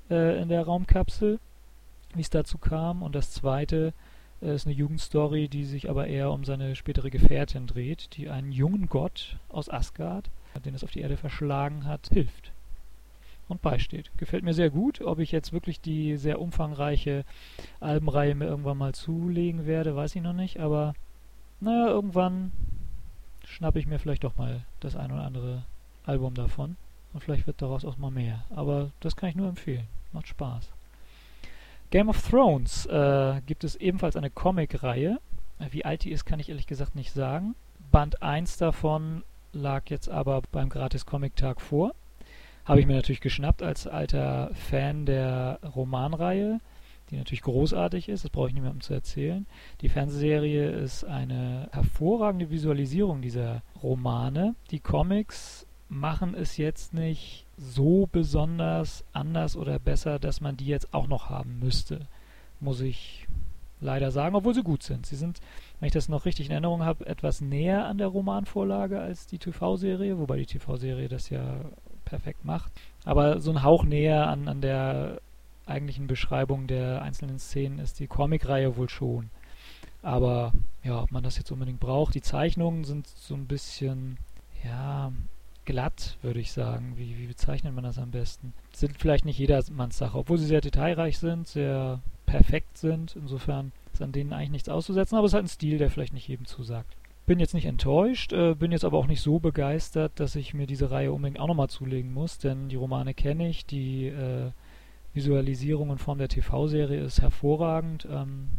äh, 0.09 0.41
in 0.41 0.49
der 0.49 0.63
Raumkapsel, 0.63 1.39
wie 2.15 2.21
es 2.21 2.29
dazu 2.29 2.57
kam. 2.57 3.03
Und 3.03 3.13
das 3.13 3.31
zweite 3.31 3.93
äh, 4.41 4.55
ist 4.55 4.65
eine 4.65 4.75
Jugendstory, 4.75 5.49
die 5.49 5.65
sich 5.65 5.89
aber 5.89 6.07
eher 6.07 6.31
um 6.31 6.45
seine 6.45 6.75
spätere 6.75 7.11
Gefährtin 7.11 7.67
dreht, 7.67 8.15
die 8.17 8.29
einen 8.29 8.51
jungen 8.51 8.87
Gott 8.87 9.37
aus 9.49 9.69
Asgard, 9.69 10.31
den 10.65 10.73
es 10.73 10.83
auf 10.83 10.91
die 10.91 11.01
Erde 11.01 11.17
verschlagen 11.17 11.85
hat, 11.85 12.09
hilft 12.11 12.51
und 13.49 13.61
beisteht. 13.61 14.11
Gefällt 14.17 14.43
mir 14.43 14.53
sehr 14.53 14.69
gut. 14.69 15.01
Ob 15.01 15.19
ich 15.19 15.31
jetzt 15.31 15.51
wirklich 15.51 15.81
die 15.81 16.17
sehr 16.17 16.39
umfangreiche 16.39 17.25
Albenreihe 17.79 18.35
mir 18.35 18.45
irgendwann 18.45 18.77
mal 18.77 18.93
zulegen 18.93 19.65
werde, 19.65 19.95
weiß 19.95 20.15
ich 20.15 20.21
noch 20.21 20.33
nicht. 20.33 20.59
Aber 20.59 20.93
naja, 21.59 21.87
irgendwann 21.87 22.51
schnappe 23.45 23.79
ich 23.79 23.87
mir 23.87 23.99
vielleicht 23.99 24.23
doch 24.23 24.37
mal 24.37 24.63
das 24.79 24.95
ein 24.95 25.11
oder 25.11 25.23
andere 25.23 25.65
Album 26.09 26.33
davon. 26.33 26.75
Und 27.13 27.23
vielleicht 27.23 27.47
wird 27.47 27.61
daraus 27.61 27.85
auch 27.85 27.97
mal 27.97 28.11
mehr. 28.11 28.43
Aber 28.49 28.91
das 28.99 29.15
kann 29.15 29.29
ich 29.29 29.35
nur 29.35 29.47
empfehlen. 29.47 29.87
Macht 30.11 30.27
Spaß. 30.27 30.69
Game 31.91 32.09
of 32.09 32.21
Thrones 32.27 32.85
äh, 32.85 33.41
gibt 33.45 33.63
es 33.63 33.75
ebenfalls 33.75 34.15
eine 34.15 34.29
Comic-Reihe. 34.29 35.19
Wie 35.71 35.85
alt 35.85 36.03
die 36.03 36.11
ist, 36.11 36.25
kann 36.25 36.39
ich 36.39 36.49
ehrlich 36.49 36.67
gesagt 36.67 36.95
nicht 36.95 37.11
sagen. 37.11 37.55
Band 37.91 38.21
1 38.21 38.57
davon 38.57 39.23
lag 39.53 39.89
jetzt 39.89 40.09
aber 40.09 40.41
beim 40.51 40.69
Gratis-Comic-Tag 40.69 41.61
vor. 41.61 41.93
Habe 42.65 42.79
ich 42.79 42.85
mir 42.85 42.95
natürlich 42.95 43.21
geschnappt 43.21 43.63
als 43.63 43.87
alter 43.87 44.51
Fan 44.53 45.07
der 45.07 45.59
Romanreihe, 45.75 46.59
die 47.09 47.17
natürlich 47.17 47.41
großartig 47.41 48.09
ist, 48.09 48.23
das 48.23 48.29
brauche 48.29 48.49
ich 48.49 48.53
niemandem 48.53 48.81
zu 48.81 48.93
erzählen. 48.93 49.47
Die 49.81 49.89
Fernsehserie 49.89 50.69
ist 50.69 51.03
eine 51.03 51.69
hervorragende 51.71 52.51
Visualisierung 52.51 53.23
dieser 53.23 53.63
Romane. 53.81 54.53
Die 54.69 54.79
Comics 54.79 55.65
machen 55.89 56.35
es 56.35 56.57
jetzt 56.57 56.93
nicht 56.93 57.45
so 57.57 58.07
besonders 58.11 59.03
anders 59.11 59.55
oder 59.55 59.79
besser, 59.79 60.19
dass 60.19 60.39
man 60.39 60.55
die 60.55 60.67
jetzt 60.67 60.93
auch 60.93 61.07
noch 61.07 61.29
haben 61.29 61.59
müsste, 61.59 62.07
muss 62.59 62.79
ich 62.79 63.27
leider 63.81 64.11
sagen, 64.11 64.35
obwohl 64.35 64.53
sie 64.53 64.63
gut 64.63 64.83
sind. 64.83 65.05
Sie 65.05 65.15
sind, 65.15 65.39
wenn 65.79 65.87
ich 65.87 65.93
das 65.93 66.09
noch 66.09 66.25
richtig 66.25 66.47
in 66.47 66.51
Erinnerung 66.51 66.83
habe, 66.83 67.05
etwas 67.05 67.41
näher 67.41 67.85
an 67.85 67.97
der 67.97 68.07
Romanvorlage 68.07 68.99
als 68.99 69.25
die 69.25 69.37
TV-Serie, 69.39 70.19
wobei 70.19 70.37
die 70.37 70.45
TV-Serie 70.45 71.07
das 71.07 71.29
ja 71.29 71.61
perfekt 72.05 72.45
macht. 72.45 72.71
Aber 73.05 73.39
so 73.39 73.51
ein 73.51 73.63
Hauch 73.63 73.83
näher 73.83 74.27
an, 74.27 74.47
an 74.47 74.61
der 74.61 75.21
eigentlichen 75.65 76.07
Beschreibung 76.07 76.67
der 76.67 77.01
einzelnen 77.01 77.39
Szenen 77.39 77.79
ist 77.79 77.99
die 77.99 78.07
Comicreihe 78.07 78.75
wohl 78.75 78.89
schon. 78.89 79.29
Aber 80.01 80.53
ja, 80.83 81.01
ob 81.01 81.11
man 81.11 81.23
das 81.23 81.37
jetzt 81.37 81.51
unbedingt 81.51 81.79
braucht. 81.79 82.15
Die 82.15 82.21
Zeichnungen 82.21 82.83
sind 82.83 83.07
so 83.07 83.35
ein 83.35 83.47
bisschen, 83.47 84.17
ja, 84.63 85.11
glatt, 85.69 86.17
würde 86.23 86.39
ich 86.39 86.51
sagen. 86.51 86.93
Wie, 86.95 87.15
wie 87.19 87.27
bezeichnet 87.27 87.75
man 87.75 87.83
das 87.83 87.99
am 87.99 88.09
besten? 88.09 88.53
Sind 88.73 88.97
vielleicht 88.97 89.23
nicht 89.23 89.37
jedermanns 89.37 89.99
Sache, 89.99 90.17
obwohl 90.17 90.39
sie 90.39 90.47
sehr 90.47 90.61
detailreich 90.61 91.19
sind, 91.19 91.47
sehr 91.47 91.99
perfekt 92.25 92.79
sind. 92.79 93.15
Insofern 93.15 93.71
ist 93.93 94.01
an 94.01 94.11
denen 94.11 94.33
eigentlich 94.33 94.49
nichts 94.49 94.69
auszusetzen, 94.69 95.15
aber 95.15 95.25
es 95.25 95.31
ist 95.31 95.35
halt 95.35 95.45
ein 95.45 95.49
Stil, 95.49 95.77
der 95.77 95.91
vielleicht 95.91 96.13
nicht 96.13 96.27
jedem 96.27 96.47
zusagt. 96.47 96.97
Bin 97.27 97.39
jetzt 97.39 97.53
nicht 97.53 97.65
enttäuscht, 97.65 98.33
äh, 98.33 98.55
bin 98.55 98.71
jetzt 98.71 98.83
aber 98.83 98.97
auch 98.97 99.05
nicht 99.05 99.21
so 99.21 99.37
begeistert, 99.37 100.13
dass 100.19 100.35
ich 100.35 100.55
mir 100.55 100.65
diese 100.65 100.89
Reihe 100.89 101.13
unbedingt 101.13 101.39
auch 101.39 101.47
nochmal 101.47 101.69
zulegen 101.69 102.11
muss, 102.11 102.39
denn 102.39 102.69
die 102.69 102.75
Romane 102.75 103.13
kenne 103.13 103.47
ich, 103.47 103.67
die 103.67 104.07
äh, 104.07 104.49
Visualisierung 105.13 105.91
in 105.91 105.99
Form 105.99 106.17
der 106.17 106.29
TV-Serie 106.29 106.99
ist 106.99 107.21
hervorragend, 107.21 108.07
ähm, 108.11 108.49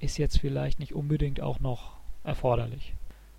ist 0.00 0.18
jetzt 0.18 0.40
vielleicht 0.40 0.80
nicht 0.80 0.92
unbedingt 0.92 1.40
auch 1.40 1.60
noch 1.60 1.98
erforderlich. 2.24 2.94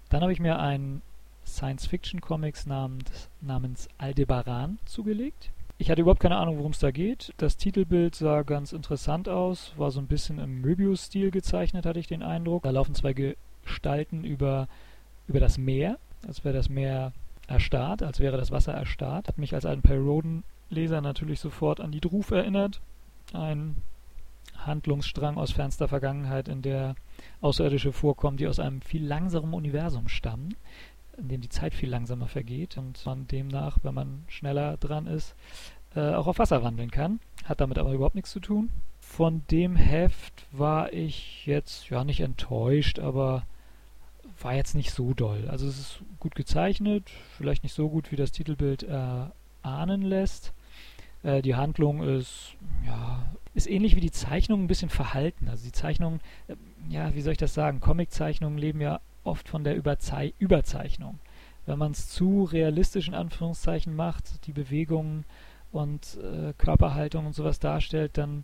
Dann 0.08 0.22
habe 0.22 0.32
ich 0.32 0.40
mir 0.40 0.58
einen 0.60 1.02
Science-Fiction-Comics 1.46 2.66
namens, 2.66 3.30
namens 3.42 3.88
Aldebaran 3.98 4.80
zugelegt. 4.86 5.52
Ich 5.78 5.90
hatte 5.90 6.02
überhaupt 6.02 6.22
keine 6.22 6.38
Ahnung, 6.38 6.58
worum 6.60 6.72
es 6.72 6.80
da 6.80 6.92
geht. 6.92 7.34
Das 7.38 7.58
Titelbild 7.58 8.16
sah 8.16 8.44
ganz 8.44 8.74
interessant 8.74 9.28
aus, 9.28 9.74
war 9.76 9.92
so 9.92 10.00
ein 10.00 10.08
bisschen 10.08 10.40
im 10.40 10.62
Möbius-Stil 10.62 11.32
gezeichnet, 11.32 11.86
hatte 11.86 12.00
ich 12.00 12.08
den 12.08 12.24
Eindruck. 12.24 12.64
Da 12.64 12.70
laufen 12.70 12.96
zwei 12.96 13.14
Gestalten 13.14 14.24
über, 14.24 14.68
über 15.28 15.40
das 15.40 15.58
Meer, 15.58 15.98
als 16.26 16.46
wäre 16.46 16.56
das 16.56 16.70
Meer 16.70 17.12
erstarrt, 17.48 18.04
als 18.04 18.20
wäre 18.20 18.38
das 18.38 18.52
Wasser 18.52 18.74
erstarrt. 18.74 19.28
Hat 19.28 19.38
mich 19.38 19.54
als 19.56 19.66
alten 19.66 19.82
Perroden-Leser 19.82 21.02
natürlich 21.02 21.40
sofort 21.40 21.82
an 21.82 21.92
die 21.92 22.02
Druf 22.02 22.32
erinnert. 22.32 22.80
Ein 23.34 23.78
Handlungsstrang 24.58 25.38
aus 25.38 25.52
fernster 25.52 25.88
Vergangenheit, 25.88 26.48
in 26.48 26.62
der 26.62 26.96
Außerirdische 27.42 27.92
vorkommen, 27.92 28.38
die 28.38 28.48
aus 28.48 28.60
einem 28.60 28.82
viel 28.82 29.06
langsameren 29.06 29.54
Universum 29.54 30.08
stammen, 30.08 30.56
in 31.18 31.28
dem 31.28 31.42
die 31.42 31.50
Zeit 31.50 31.74
viel 31.74 31.90
langsamer 31.90 32.28
vergeht 32.28 32.78
und 32.78 33.06
man 33.06 33.28
demnach, 33.28 33.78
wenn 33.84 33.94
man 33.94 34.24
schneller 34.28 34.78
dran 34.78 35.08
ist, 35.08 35.36
äh, 35.96 36.14
auch 36.14 36.28
auf 36.28 36.40
Wasser 36.40 36.64
wandeln 36.64 36.92
kann. 36.92 37.20
Hat 37.46 37.62
damit 37.62 37.78
aber 37.78 37.94
überhaupt 37.94 38.16
nichts 38.16 38.32
zu 38.32 38.40
tun. 38.40 38.70
Von 39.00 39.44
dem 39.52 39.76
Heft 39.76 40.46
war 40.52 40.92
ich 40.92 41.46
jetzt 41.46 41.90
ja 41.90 42.04
nicht 42.04 42.22
enttäuscht, 42.22 43.00
aber 43.00 43.46
war 44.42 44.56
jetzt 44.56 44.76
nicht 44.76 44.92
so 44.92 45.14
doll. 45.14 45.48
Also 45.50 45.68
es 45.68 45.80
ist 45.80 46.02
gut 46.20 46.36
gezeichnet, 46.36 47.10
vielleicht 47.38 47.64
nicht 47.64 47.74
so 47.74 47.90
gut, 47.90 48.12
wie 48.12 48.16
das 48.16 48.32
Titelbild 48.32 48.84
äh, 48.84 49.26
ahnen 49.62 50.02
lässt. 50.02 50.54
Äh, 51.22 51.42
die 51.42 51.56
Handlung 51.56 52.02
ist, 52.02 52.56
ja, 52.86 53.26
ist 53.54 53.70
ähnlich 53.70 53.96
wie 53.96 54.02
die 54.02 54.12
Zeichnung 54.12 54.64
ein 54.64 54.68
bisschen 54.68 54.90
verhalten. 54.90 55.48
Also 55.48 55.66
die 55.66 55.72
Zeichnung, 55.72 56.20
äh, 56.48 56.56
ja, 56.90 57.14
wie 57.14 57.22
soll 57.22 57.34
ich 57.34 57.38
das 57.38 57.54
sagen? 57.54 57.80
Comiczeichnungen 57.80 58.58
leben 58.58 58.82
ja 58.82 59.00
oft 59.24 59.50
von 59.50 59.64
der 59.64 59.76
Überzei 59.76 60.34
Überzeichnung. 60.40 61.20
Wenn 61.66 61.80
man 61.80 61.92
es 61.92 62.10
zu 62.10 62.44
realistisch 62.44 63.08
in 63.08 63.14
Anführungszeichen 63.14 63.96
macht, 63.96 64.46
die 64.48 64.52
Bewegungen 64.52 65.26
und 65.72 66.18
äh, 66.22 66.54
Körperhaltung 66.58 67.26
und 67.26 67.34
sowas 67.34 67.60
darstellt, 67.60 68.18
dann 68.18 68.44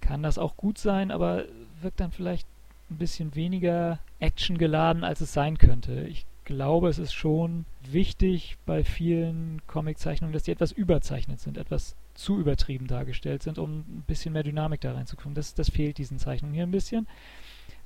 kann 0.00 0.22
das 0.22 0.38
auch 0.38 0.56
gut 0.56 0.78
sein, 0.78 1.10
aber 1.10 1.44
wirkt 1.80 2.00
dann 2.00 2.10
vielleicht 2.10 2.48
ein 2.90 2.98
bisschen 2.98 3.34
weniger 3.34 4.00
actiongeladen, 4.18 5.04
als 5.04 5.20
es 5.20 5.32
sein 5.32 5.58
könnte. 5.58 6.02
Ich 6.02 6.26
glaube, 6.44 6.88
es 6.88 6.98
ist 6.98 7.12
schon 7.12 7.64
wichtig 7.88 8.56
bei 8.66 8.82
vielen 8.82 9.62
Comiczeichnungen, 9.68 10.32
dass 10.32 10.42
die 10.42 10.50
etwas 10.50 10.72
überzeichnet 10.72 11.38
sind, 11.38 11.56
etwas 11.56 11.94
zu 12.14 12.38
übertrieben 12.40 12.88
dargestellt 12.88 13.42
sind, 13.42 13.58
um 13.58 13.80
ein 13.80 14.04
bisschen 14.06 14.32
mehr 14.32 14.42
Dynamik 14.42 14.80
da 14.80 14.92
reinzukriegen. 14.92 15.34
Das, 15.34 15.54
das 15.54 15.70
fehlt 15.70 15.98
diesen 15.98 16.18
Zeichnungen 16.18 16.54
hier 16.54 16.64
ein 16.64 16.72
bisschen. 16.72 17.06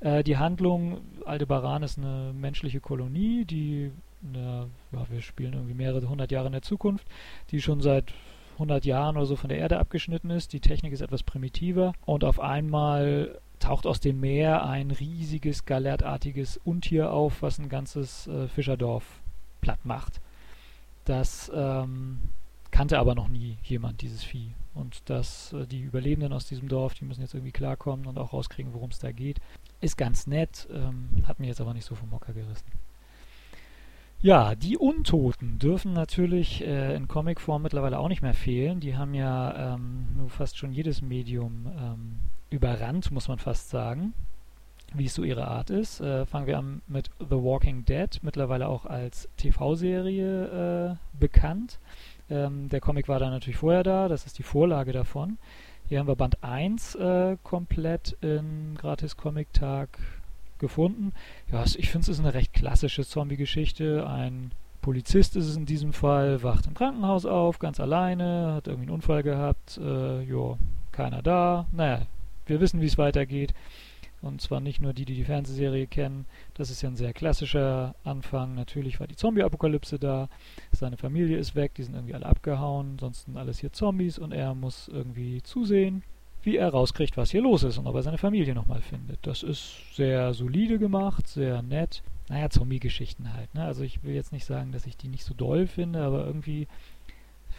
Äh, 0.04 0.22
die 0.22 0.36
Handlung, 0.36 1.00
Aldebaran 1.24 1.82
ist 1.82 1.98
eine 1.98 2.32
menschliche 2.32 2.80
Kolonie, 2.80 3.44
die, 3.44 3.90
eine, 4.22 4.68
ja, 4.92 5.06
wir 5.10 5.22
spielen 5.22 5.54
irgendwie 5.54 5.74
mehrere 5.74 6.08
hundert 6.08 6.30
Jahre 6.30 6.46
in 6.46 6.52
der 6.52 6.62
Zukunft, 6.62 7.06
die 7.50 7.60
schon 7.60 7.80
seit 7.80 8.12
100 8.54 8.84
Jahren 8.84 9.16
oder 9.16 9.26
so 9.26 9.34
von 9.34 9.48
der 9.48 9.58
Erde 9.58 9.78
abgeschnitten 9.78 10.30
ist. 10.30 10.52
Die 10.52 10.60
Technik 10.60 10.92
ist 10.92 11.00
etwas 11.00 11.22
primitiver 11.24 11.92
und 12.04 12.22
auf 12.22 12.38
einmal 12.38 13.40
taucht 13.58 13.86
aus 13.86 13.98
dem 13.98 14.20
Meer 14.20 14.66
ein 14.66 14.90
riesiges, 14.90 15.64
galertartiges 15.64 16.60
Untier 16.64 17.10
auf, 17.10 17.42
was 17.42 17.58
ein 17.58 17.68
ganzes 17.68 18.26
äh, 18.28 18.46
Fischerdorf 18.46 19.04
platt 19.60 19.84
macht. 19.84 20.20
Das 21.06 21.50
ähm, 21.54 22.20
kannte 22.70 22.98
aber 22.98 23.14
noch 23.14 23.28
nie 23.28 23.56
jemand, 23.64 24.02
dieses 24.02 24.22
Vieh. 24.22 24.52
Und 24.74 25.08
dass 25.08 25.52
äh, 25.52 25.66
die 25.66 25.80
Überlebenden 25.80 26.32
aus 26.32 26.46
diesem 26.46 26.68
Dorf, 26.68 26.94
die 26.94 27.04
müssen 27.04 27.22
jetzt 27.22 27.34
irgendwie 27.34 27.52
klarkommen 27.52 28.06
und 28.06 28.18
auch 28.18 28.32
rauskriegen, 28.32 28.74
worum 28.74 28.90
es 28.90 28.98
da 28.98 29.12
geht. 29.12 29.40
Ist 29.84 29.98
ganz 29.98 30.26
nett, 30.26 30.66
ähm, 30.72 31.10
hat 31.28 31.40
mich 31.40 31.48
jetzt 31.48 31.60
aber 31.60 31.74
nicht 31.74 31.84
so 31.84 31.94
vom 31.94 32.08
Mocker 32.08 32.32
gerissen. 32.32 32.64
Ja, 34.22 34.54
die 34.54 34.78
Untoten 34.78 35.58
dürfen 35.58 35.92
natürlich 35.92 36.66
äh, 36.66 36.96
in 36.96 37.06
Comicform 37.06 37.60
mittlerweile 37.60 37.98
auch 37.98 38.08
nicht 38.08 38.22
mehr 38.22 38.32
fehlen. 38.32 38.80
Die 38.80 38.96
haben 38.96 39.12
ja 39.12 39.74
ähm, 39.74 40.06
nur 40.16 40.30
fast 40.30 40.56
schon 40.56 40.72
jedes 40.72 41.02
Medium 41.02 41.66
ähm, 41.78 42.18
überrannt, 42.48 43.10
muss 43.10 43.28
man 43.28 43.38
fast 43.38 43.68
sagen, 43.68 44.14
wie 44.94 45.04
es 45.04 45.14
so 45.14 45.22
ihre 45.22 45.48
Art 45.48 45.68
ist. 45.68 46.00
Äh, 46.00 46.24
fangen 46.24 46.46
wir 46.46 46.56
an 46.56 46.80
mit 46.86 47.10
The 47.18 47.36
Walking 47.36 47.84
Dead, 47.84 48.08
mittlerweile 48.22 48.68
auch 48.68 48.86
als 48.86 49.28
TV-Serie 49.36 50.92
äh, 50.92 50.96
bekannt. 51.20 51.78
Ähm, 52.30 52.70
der 52.70 52.80
Comic 52.80 53.06
war 53.06 53.18
da 53.18 53.28
natürlich 53.28 53.58
vorher 53.58 53.82
da, 53.82 54.08
das 54.08 54.24
ist 54.24 54.38
die 54.38 54.44
Vorlage 54.44 54.92
davon. 54.92 55.36
Hier 55.86 55.98
haben 55.98 56.06
wir 56.06 56.16
Band 56.16 56.42
1 56.42 56.94
äh, 56.94 57.36
komplett 57.42 58.16
in 58.22 58.74
Gratis-Comic-Tag 58.76 59.98
gefunden. 60.58 61.12
Ja, 61.52 61.62
ich 61.64 61.90
finde, 61.90 62.04
es 62.04 62.08
ist 62.08 62.20
eine 62.20 62.32
recht 62.32 62.54
klassische 62.54 63.04
Zombie-Geschichte. 63.04 64.06
Ein 64.06 64.52
Polizist 64.80 65.36
ist 65.36 65.46
es 65.46 65.56
in 65.56 65.66
diesem 65.66 65.92
Fall, 65.92 66.42
wacht 66.42 66.66
im 66.66 66.74
Krankenhaus 66.74 67.26
auf, 67.26 67.58
ganz 67.58 67.80
alleine, 67.80 68.54
hat 68.54 68.66
irgendwie 68.66 68.86
einen 68.86 68.94
Unfall 68.94 69.22
gehabt, 69.22 69.78
äh, 69.78 70.22
jo, 70.22 70.58
keiner 70.92 71.20
da. 71.20 71.66
Naja, 71.72 72.06
wir 72.46 72.60
wissen, 72.60 72.80
wie 72.80 72.86
es 72.86 72.96
weitergeht. 72.96 73.52
Und 74.24 74.40
zwar 74.40 74.60
nicht 74.60 74.80
nur 74.80 74.94
die, 74.94 75.04
die 75.04 75.14
die 75.14 75.24
Fernsehserie 75.24 75.86
kennen. 75.86 76.24
Das 76.54 76.70
ist 76.70 76.80
ja 76.80 76.88
ein 76.88 76.96
sehr 76.96 77.12
klassischer 77.12 77.94
Anfang. 78.04 78.54
Natürlich 78.54 78.98
war 78.98 79.06
die 79.06 79.16
Zombie-Apokalypse 79.16 79.98
da. 79.98 80.28
Seine 80.72 80.96
Familie 80.96 81.36
ist 81.36 81.54
weg, 81.54 81.74
die 81.74 81.82
sind 81.82 81.94
irgendwie 81.94 82.14
alle 82.14 82.26
abgehauen. 82.26 82.98
Sonst 82.98 83.24
sind 83.24 83.36
alles 83.36 83.58
hier 83.58 83.72
Zombies 83.72 84.18
und 84.18 84.32
er 84.32 84.54
muss 84.54 84.88
irgendwie 84.88 85.42
zusehen, 85.42 86.02
wie 86.42 86.56
er 86.56 86.70
rauskriegt, 86.70 87.16
was 87.16 87.30
hier 87.30 87.42
los 87.42 87.64
ist 87.64 87.76
und 87.76 87.86
ob 87.86 87.94
er 87.96 88.02
seine 88.02 88.18
Familie 88.18 88.54
nochmal 88.54 88.80
findet. 88.80 89.18
Das 89.26 89.42
ist 89.42 89.94
sehr 89.94 90.32
solide 90.32 90.78
gemacht, 90.78 91.28
sehr 91.28 91.60
nett. 91.62 92.02
Naja, 92.30 92.48
Zombie-Geschichten 92.48 93.34
halt. 93.34 93.54
Ne? 93.54 93.62
Also 93.64 93.82
ich 93.82 94.02
will 94.02 94.14
jetzt 94.14 94.32
nicht 94.32 94.46
sagen, 94.46 94.72
dass 94.72 94.86
ich 94.86 94.96
die 94.96 95.08
nicht 95.08 95.24
so 95.24 95.34
doll 95.34 95.66
finde, 95.66 96.00
aber 96.00 96.26
irgendwie 96.26 96.66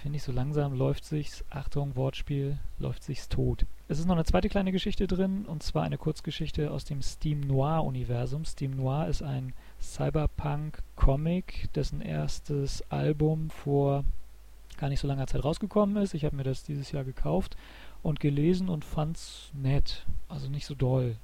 finde 0.05 0.17
ich, 0.17 0.24
so 0.24 0.31
langsam 0.31 0.75
läuft 0.75 1.03
sich's, 1.03 1.43
Achtung, 1.50 1.95
Wortspiel, 1.95 2.59
läuft 2.77 3.01
sich's 3.01 3.27
tot. 3.27 3.65
Es 3.88 3.97
ist 3.97 4.05
noch 4.05 4.13
eine 4.13 4.24
zweite 4.24 4.50
kleine 4.50 4.71
Geschichte 4.71 5.07
drin, 5.07 5.47
und 5.47 5.63
zwar 5.63 5.81
eine 5.81 5.97
Kurzgeschichte 5.97 6.69
aus 6.69 6.85
dem 6.85 7.01
Steam 7.01 7.39
Noir-Universum. 7.39 8.45
Steam 8.45 8.75
Noir 8.75 9.07
ist 9.07 9.24
ein 9.24 9.53
Cyberpunk-Comic, 9.81 11.74
dessen 11.74 12.01
erstes 12.01 12.83
Album 12.91 13.50
vor 13.50 14.05
gar 14.77 14.89
nicht 14.89 15.00
so 15.00 15.07
langer 15.07 15.25
Zeit 15.25 15.43
rausgekommen 15.43 15.97
ist. 15.97 16.13
Ich 16.13 16.24
habe 16.24 16.35
mir 16.35 16.43
das 16.43 16.62
dieses 16.62 16.91
Jahr 16.91 17.03
gekauft 17.03 17.57
und 18.03 18.19
gelesen 18.19 18.69
und 18.69 18.85
fand's 18.85 19.50
nett. 19.55 20.05
Also 20.29 20.50
nicht 20.50 20.67
so 20.67 20.75
doll 20.75 21.15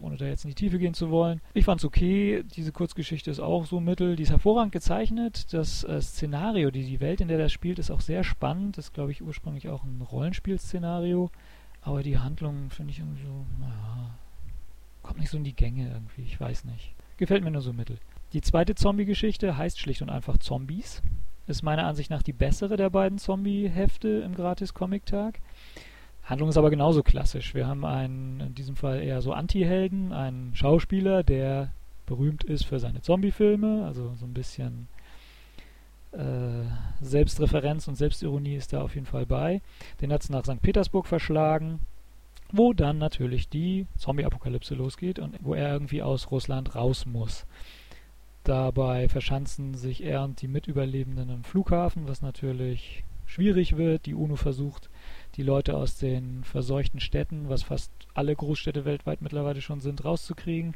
ohne 0.00 0.16
da 0.16 0.26
jetzt 0.26 0.44
in 0.44 0.50
die 0.50 0.54
Tiefe 0.54 0.78
gehen 0.78 0.94
zu 0.94 1.10
wollen. 1.10 1.40
Ich 1.54 1.64
fand 1.64 1.80
es 1.80 1.84
okay. 1.84 2.44
Diese 2.56 2.72
Kurzgeschichte 2.72 3.30
ist 3.30 3.40
auch 3.40 3.66
so 3.66 3.80
mittel. 3.80 4.16
Die 4.16 4.22
ist 4.22 4.30
hervorragend 4.30 4.72
gezeichnet. 4.72 5.52
Das 5.52 5.84
äh, 5.84 6.00
Szenario, 6.00 6.70
die, 6.70 6.84
die 6.84 7.00
Welt, 7.00 7.20
in 7.20 7.28
der 7.28 7.38
das 7.38 7.52
spielt, 7.52 7.78
ist 7.78 7.90
auch 7.90 8.00
sehr 8.00 8.24
spannend. 8.24 8.78
Das 8.78 8.86
ist, 8.86 8.94
glaube 8.94 9.12
ich, 9.12 9.22
ursprünglich 9.22 9.68
auch 9.68 9.84
ein 9.84 10.00
Rollenspielszenario. 10.00 11.30
Aber 11.82 12.02
die 12.02 12.18
Handlung 12.18 12.70
finde 12.70 12.92
ich 12.92 12.98
irgendwie 12.98 13.24
so, 13.24 13.46
naja, 13.60 14.14
kommt 15.02 15.20
nicht 15.20 15.30
so 15.30 15.36
in 15.36 15.44
die 15.44 15.54
Gänge 15.54 15.90
irgendwie. 15.90 16.22
Ich 16.22 16.40
weiß 16.40 16.64
nicht. 16.64 16.94
Gefällt 17.16 17.44
mir 17.44 17.50
nur 17.50 17.62
so 17.62 17.72
mittel. 17.72 17.98
Die 18.32 18.40
zweite 18.40 18.74
Zombie-Geschichte 18.74 19.56
heißt 19.56 19.78
schlicht 19.78 20.02
und 20.02 20.10
einfach 20.10 20.38
Zombies. 20.38 21.02
Ist 21.46 21.62
meiner 21.62 21.86
Ansicht 21.86 22.10
nach 22.10 22.22
die 22.22 22.32
bessere 22.32 22.76
der 22.76 22.90
beiden 22.90 23.18
Zombie-Hefte 23.18 24.08
im 24.08 24.34
Gratis-Comic-Tag. 24.34 25.40
Handlung 26.24 26.48
ist 26.48 26.56
aber 26.56 26.70
genauso 26.70 27.02
klassisch. 27.02 27.54
Wir 27.54 27.66
haben 27.66 27.84
einen, 27.84 28.40
in 28.40 28.54
diesem 28.54 28.76
Fall 28.76 29.02
eher 29.02 29.20
so 29.20 29.32
Anti-Helden, 29.32 30.12
einen 30.12 30.54
Schauspieler, 30.54 31.22
der 31.22 31.70
berühmt 32.06 32.44
ist 32.44 32.64
für 32.64 32.78
seine 32.78 33.02
Zombie-Filme, 33.02 33.84
also 33.84 34.14
so 34.14 34.24
ein 34.24 34.34
bisschen 34.34 34.88
äh, 36.12 36.64
Selbstreferenz 37.00 37.88
und 37.88 37.96
Selbstironie 37.96 38.54
ist 38.54 38.72
da 38.72 38.82
auf 38.82 38.94
jeden 38.94 39.06
Fall 39.06 39.26
bei. 39.26 39.60
Den 40.00 40.12
hat 40.12 40.22
es 40.22 40.30
nach 40.30 40.44
St. 40.44 40.62
Petersburg 40.62 41.06
verschlagen, 41.06 41.80
wo 42.52 42.72
dann 42.72 42.98
natürlich 42.98 43.48
die 43.48 43.86
Zombie-Apokalypse 43.98 44.74
losgeht 44.74 45.18
und 45.18 45.36
wo 45.40 45.54
er 45.54 45.72
irgendwie 45.72 46.02
aus 46.02 46.30
Russland 46.30 46.74
raus 46.74 47.04
muss. 47.04 47.46
Dabei 48.44 49.08
verschanzen 49.08 49.74
sich 49.74 50.04
er 50.04 50.22
und 50.22 50.40
die 50.42 50.48
Mitüberlebenden 50.48 51.30
im 51.30 51.44
Flughafen, 51.44 52.06
was 52.06 52.22
natürlich 52.22 53.02
schwierig 53.26 53.76
wird. 53.76 54.06
Die 54.06 54.14
UNO 54.14 54.36
versucht, 54.36 54.90
die 55.36 55.42
Leute 55.42 55.76
aus 55.76 55.96
den 55.96 56.44
verseuchten 56.44 57.00
Städten, 57.00 57.48
was 57.48 57.62
fast 57.62 57.90
alle 58.14 58.34
Großstädte 58.34 58.84
weltweit 58.84 59.22
mittlerweile 59.22 59.60
schon 59.60 59.80
sind, 59.80 60.04
rauszukriegen. 60.04 60.74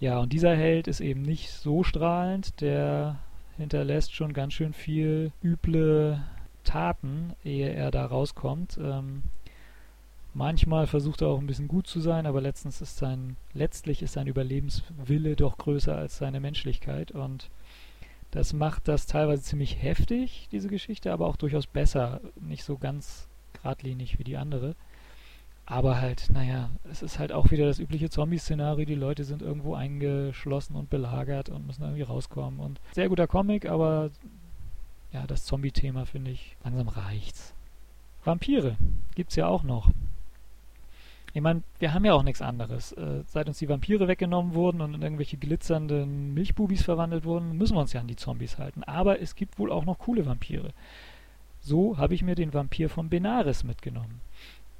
Ja, 0.00 0.18
und 0.18 0.32
dieser 0.32 0.56
Held 0.56 0.88
ist 0.88 1.00
eben 1.00 1.22
nicht 1.22 1.50
so 1.50 1.84
strahlend, 1.84 2.60
der 2.60 3.18
hinterlässt 3.58 4.14
schon 4.14 4.32
ganz 4.32 4.54
schön 4.54 4.72
viel 4.72 5.32
üble 5.42 6.22
Taten, 6.64 7.34
ehe 7.44 7.70
er 7.70 7.90
da 7.90 8.06
rauskommt. 8.06 8.78
Ähm, 8.82 9.22
manchmal 10.34 10.86
versucht 10.86 11.22
er 11.22 11.28
auch 11.28 11.38
ein 11.38 11.46
bisschen 11.46 11.68
gut 11.68 11.86
zu 11.86 12.00
sein, 12.00 12.26
aber 12.26 12.40
letztens 12.40 12.80
ist 12.80 12.96
sein, 12.96 13.36
letztlich 13.52 14.02
ist 14.02 14.14
sein 14.14 14.26
Überlebenswille 14.26 15.36
doch 15.36 15.58
größer 15.58 15.96
als 15.96 16.18
seine 16.18 16.40
Menschlichkeit 16.40 17.12
und 17.12 17.50
das 18.30 18.52
macht 18.52 18.86
das 18.86 19.06
teilweise 19.06 19.42
ziemlich 19.42 19.82
heftig, 19.82 20.48
diese 20.52 20.68
Geschichte, 20.68 21.12
aber 21.12 21.26
auch 21.26 21.36
durchaus 21.36 21.66
besser. 21.66 22.20
Nicht 22.40 22.62
so 22.62 22.78
ganz 22.78 23.28
geradlinig 23.62 24.18
wie 24.18 24.24
die 24.24 24.36
andere. 24.36 24.74
Aber 25.66 26.00
halt, 26.00 26.30
naja, 26.30 26.70
es 26.90 27.00
ist 27.00 27.20
halt 27.20 27.30
auch 27.30 27.52
wieder 27.52 27.66
das 27.66 27.78
übliche 27.78 28.10
Zombie-Szenario. 28.10 28.84
Die 28.84 28.94
Leute 28.96 29.22
sind 29.22 29.40
irgendwo 29.40 29.74
eingeschlossen 29.74 30.74
und 30.74 30.90
belagert 30.90 31.48
und 31.48 31.66
müssen 31.66 31.84
irgendwie 31.84 32.02
rauskommen. 32.02 32.58
Und 32.58 32.80
sehr 32.92 33.08
guter 33.08 33.28
Comic, 33.28 33.66
aber 33.66 34.10
ja, 35.12 35.26
das 35.26 35.44
Zombie-Thema 35.44 36.06
finde 36.06 36.32
ich, 36.32 36.56
langsam 36.64 36.88
reicht's. 36.88 37.54
Vampire 38.24 38.76
gibt's 39.14 39.36
ja 39.36 39.46
auch 39.46 39.62
noch. 39.62 39.90
Ich 41.32 41.40
meine, 41.40 41.62
wir 41.78 41.94
haben 41.94 42.04
ja 42.04 42.14
auch 42.14 42.24
nichts 42.24 42.42
anderes. 42.42 42.90
Äh, 42.92 43.22
seit 43.26 43.46
uns 43.46 43.58
die 43.58 43.68
Vampire 43.68 44.08
weggenommen 44.08 44.54
wurden 44.54 44.80
und 44.80 44.94
in 44.94 45.02
irgendwelche 45.02 45.36
glitzernden 45.36 46.34
Milchbubis 46.34 46.82
verwandelt 46.82 47.24
wurden, 47.24 47.56
müssen 47.56 47.76
wir 47.76 47.80
uns 47.80 47.92
ja 47.92 48.00
an 48.00 48.08
die 48.08 48.16
Zombies 48.16 48.58
halten. 48.58 48.82
Aber 48.82 49.20
es 49.20 49.36
gibt 49.36 49.58
wohl 49.58 49.70
auch 49.70 49.84
noch 49.84 49.98
coole 50.00 50.26
Vampire. 50.26 50.72
So 51.60 51.98
habe 51.98 52.14
ich 52.14 52.22
mir 52.22 52.34
den 52.34 52.54
Vampir 52.54 52.88
von 52.88 53.08
Benares 53.08 53.64
mitgenommen. 53.64 54.20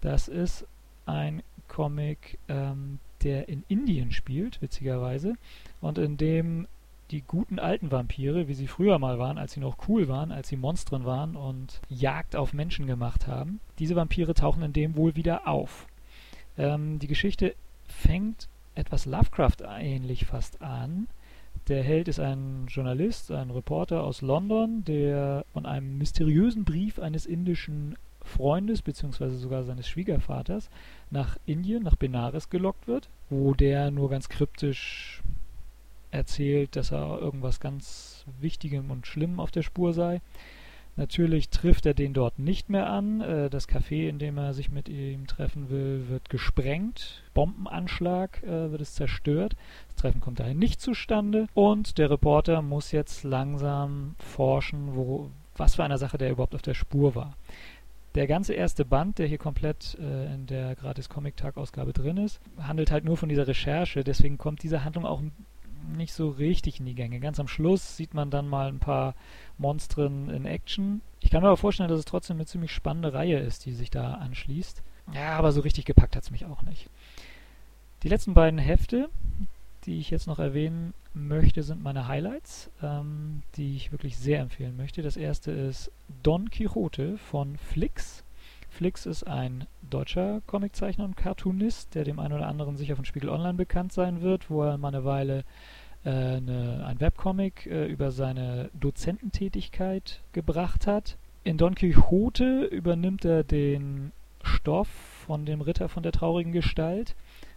Das 0.00 0.28
ist 0.28 0.66
ein 1.06 1.42
Comic, 1.68 2.38
ähm, 2.48 2.98
der 3.22 3.48
in 3.48 3.64
Indien 3.68 4.12
spielt, 4.12 4.62
witzigerweise, 4.62 5.34
und 5.80 5.98
in 5.98 6.16
dem 6.16 6.66
die 7.10 7.22
guten 7.22 7.58
alten 7.58 7.90
Vampire, 7.90 8.46
wie 8.46 8.54
sie 8.54 8.68
früher 8.68 8.98
mal 8.98 9.18
waren, 9.18 9.36
als 9.36 9.52
sie 9.52 9.60
noch 9.60 9.88
cool 9.88 10.08
waren, 10.08 10.30
als 10.30 10.48
sie 10.48 10.56
Monstren 10.56 11.04
waren 11.04 11.34
und 11.34 11.80
Jagd 11.88 12.36
auf 12.36 12.52
Menschen 12.52 12.86
gemacht 12.86 13.26
haben, 13.26 13.60
diese 13.78 13.96
Vampire 13.96 14.34
tauchen 14.34 14.62
in 14.62 14.72
dem 14.72 14.96
wohl 14.96 15.16
wieder 15.16 15.48
auf. 15.48 15.86
Ähm, 16.56 16.98
die 16.98 17.08
Geschichte 17.08 17.54
fängt 17.88 18.48
etwas 18.74 19.06
Lovecraft-ähnlich 19.06 20.26
fast 20.26 20.62
an, 20.62 21.08
der 21.70 21.84
Held 21.84 22.08
ist 22.08 22.18
ein 22.18 22.66
Journalist, 22.68 23.30
ein 23.30 23.50
Reporter 23.50 24.02
aus 24.02 24.22
London, 24.22 24.84
der 24.84 25.44
von 25.52 25.66
einem 25.66 25.98
mysteriösen 25.98 26.64
Brief 26.64 26.98
eines 26.98 27.26
indischen 27.26 27.96
Freundes 28.22 28.82
bzw. 28.82 29.30
sogar 29.30 29.62
seines 29.62 29.88
Schwiegervaters 29.88 30.68
nach 31.10 31.38
Indien, 31.46 31.84
nach 31.84 31.94
Benares 31.94 32.50
gelockt 32.50 32.88
wird, 32.88 33.08
wo 33.30 33.54
der 33.54 33.92
nur 33.92 34.10
ganz 34.10 34.28
kryptisch 34.28 35.22
erzählt, 36.10 36.74
dass 36.74 36.90
er 36.90 37.20
irgendwas 37.20 37.60
ganz 37.60 38.24
Wichtigem 38.40 38.90
und 38.90 39.06
Schlimmem 39.06 39.38
auf 39.38 39.52
der 39.52 39.62
Spur 39.62 39.94
sei. 39.94 40.20
Natürlich 41.00 41.48
trifft 41.48 41.86
er 41.86 41.94
den 41.94 42.12
dort 42.12 42.38
nicht 42.38 42.68
mehr 42.68 42.90
an. 42.90 43.22
Äh, 43.22 43.48
das 43.48 43.66
Café, 43.66 44.06
in 44.06 44.18
dem 44.18 44.36
er 44.36 44.52
sich 44.52 44.70
mit 44.70 44.86
ihm 44.86 45.26
treffen 45.26 45.70
will, 45.70 46.10
wird 46.10 46.28
gesprengt. 46.28 47.22
Bombenanschlag 47.32 48.42
äh, 48.42 48.70
wird 48.70 48.82
es 48.82 48.92
zerstört. 48.92 49.56
Das 49.86 49.96
Treffen 49.96 50.20
kommt 50.20 50.40
daher 50.40 50.52
nicht 50.52 50.78
zustande. 50.78 51.46
Und 51.54 51.96
der 51.96 52.10
Reporter 52.10 52.60
muss 52.60 52.92
jetzt 52.92 53.24
langsam 53.24 54.14
forschen, 54.18 54.94
wo, 54.94 55.30
was 55.56 55.76
für 55.76 55.84
eine 55.84 55.96
Sache 55.96 56.18
der 56.18 56.32
überhaupt 56.32 56.54
auf 56.54 56.60
der 56.60 56.74
Spur 56.74 57.14
war. 57.14 57.34
Der 58.14 58.26
ganze 58.26 58.52
erste 58.52 58.84
Band, 58.84 59.18
der 59.18 59.26
hier 59.26 59.38
komplett 59.38 59.96
äh, 59.98 60.34
in 60.34 60.44
der 60.44 60.74
gratis 60.74 61.08
Comic 61.08 61.34
Tag 61.34 61.56
Ausgabe 61.56 61.94
drin 61.94 62.18
ist, 62.18 62.42
handelt 62.58 62.90
halt 62.90 63.06
nur 63.06 63.16
von 63.16 63.30
dieser 63.30 63.48
Recherche. 63.48 64.04
Deswegen 64.04 64.36
kommt 64.36 64.62
diese 64.62 64.84
Handlung 64.84 65.06
auch 65.06 65.22
nicht 65.96 66.12
so 66.12 66.28
richtig 66.28 66.80
in 66.80 66.86
die 66.86 66.94
Gänge. 66.94 67.20
Ganz 67.20 67.40
am 67.40 67.48
Schluss 67.48 67.96
sieht 67.96 68.14
man 68.14 68.30
dann 68.30 68.48
mal 68.48 68.68
ein 68.68 68.78
paar 68.78 69.14
Monstren 69.58 70.30
in 70.30 70.46
Action. 70.46 71.00
Ich 71.20 71.30
kann 71.30 71.42
mir 71.42 71.48
aber 71.48 71.56
vorstellen, 71.56 71.88
dass 71.88 71.98
es 71.98 72.04
trotzdem 72.04 72.36
eine 72.36 72.46
ziemlich 72.46 72.72
spannende 72.72 73.12
Reihe 73.12 73.38
ist, 73.38 73.66
die 73.66 73.72
sich 73.72 73.90
da 73.90 74.14
anschließt. 74.14 74.82
Ja, 75.14 75.32
aber 75.32 75.52
so 75.52 75.60
richtig 75.60 75.84
gepackt 75.84 76.16
hat 76.16 76.22
es 76.22 76.30
mich 76.30 76.46
auch 76.46 76.62
nicht. 76.62 76.88
Die 78.02 78.08
letzten 78.08 78.34
beiden 78.34 78.58
Hefte, 78.58 79.10
die 79.84 79.98
ich 79.98 80.10
jetzt 80.10 80.26
noch 80.26 80.38
erwähnen 80.38 80.94
möchte, 81.12 81.62
sind 81.62 81.82
meine 81.82 82.06
Highlights, 82.06 82.70
ähm, 82.82 83.42
die 83.56 83.76
ich 83.76 83.92
wirklich 83.92 84.16
sehr 84.16 84.40
empfehlen 84.40 84.76
möchte. 84.76 85.02
Das 85.02 85.16
erste 85.16 85.50
ist 85.50 85.90
Don 86.22 86.50
Quixote 86.50 87.18
von 87.18 87.56
Flix. 87.56 88.24
Flix 88.70 89.04
ist 89.06 89.26
ein 89.26 89.66
deutscher 89.88 90.40
Comiczeichner 90.46 91.04
und 91.04 91.16
Cartoonist, 91.16 91.94
der 91.94 92.04
dem 92.04 92.18
einen 92.18 92.34
oder 92.34 92.46
anderen 92.46 92.76
sicher 92.76 92.96
von 92.96 93.04
Spiegel 93.04 93.28
Online 93.28 93.54
bekannt 93.54 93.92
sein 93.92 94.22
wird, 94.22 94.48
wo 94.48 94.62
er 94.62 94.78
mal 94.78 94.88
eine 94.88 95.04
Weile 95.04 95.44
äh, 96.04 96.10
eine, 96.10 96.84
ein 96.86 97.00
Webcomic 97.00 97.66
äh, 97.66 97.86
über 97.86 98.10
seine 98.10 98.70
Dozententätigkeit 98.72 100.20
gebracht 100.32 100.86
hat. 100.86 101.18
In 101.44 101.58
Don 101.58 101.74
Quixote 101.74 102.64
übernimmt 102.64 103.24
er 103.24 103.44
den 103.44 104.12
Stoff 104.42 104.88
von 105.26 105.44
dem 105.44 105.60
Ritter 105.60 105.88
von 105.88 106.02
der 106.02 106.12
traurigen 106.12 106.52
Gestalt, 106.52 107.14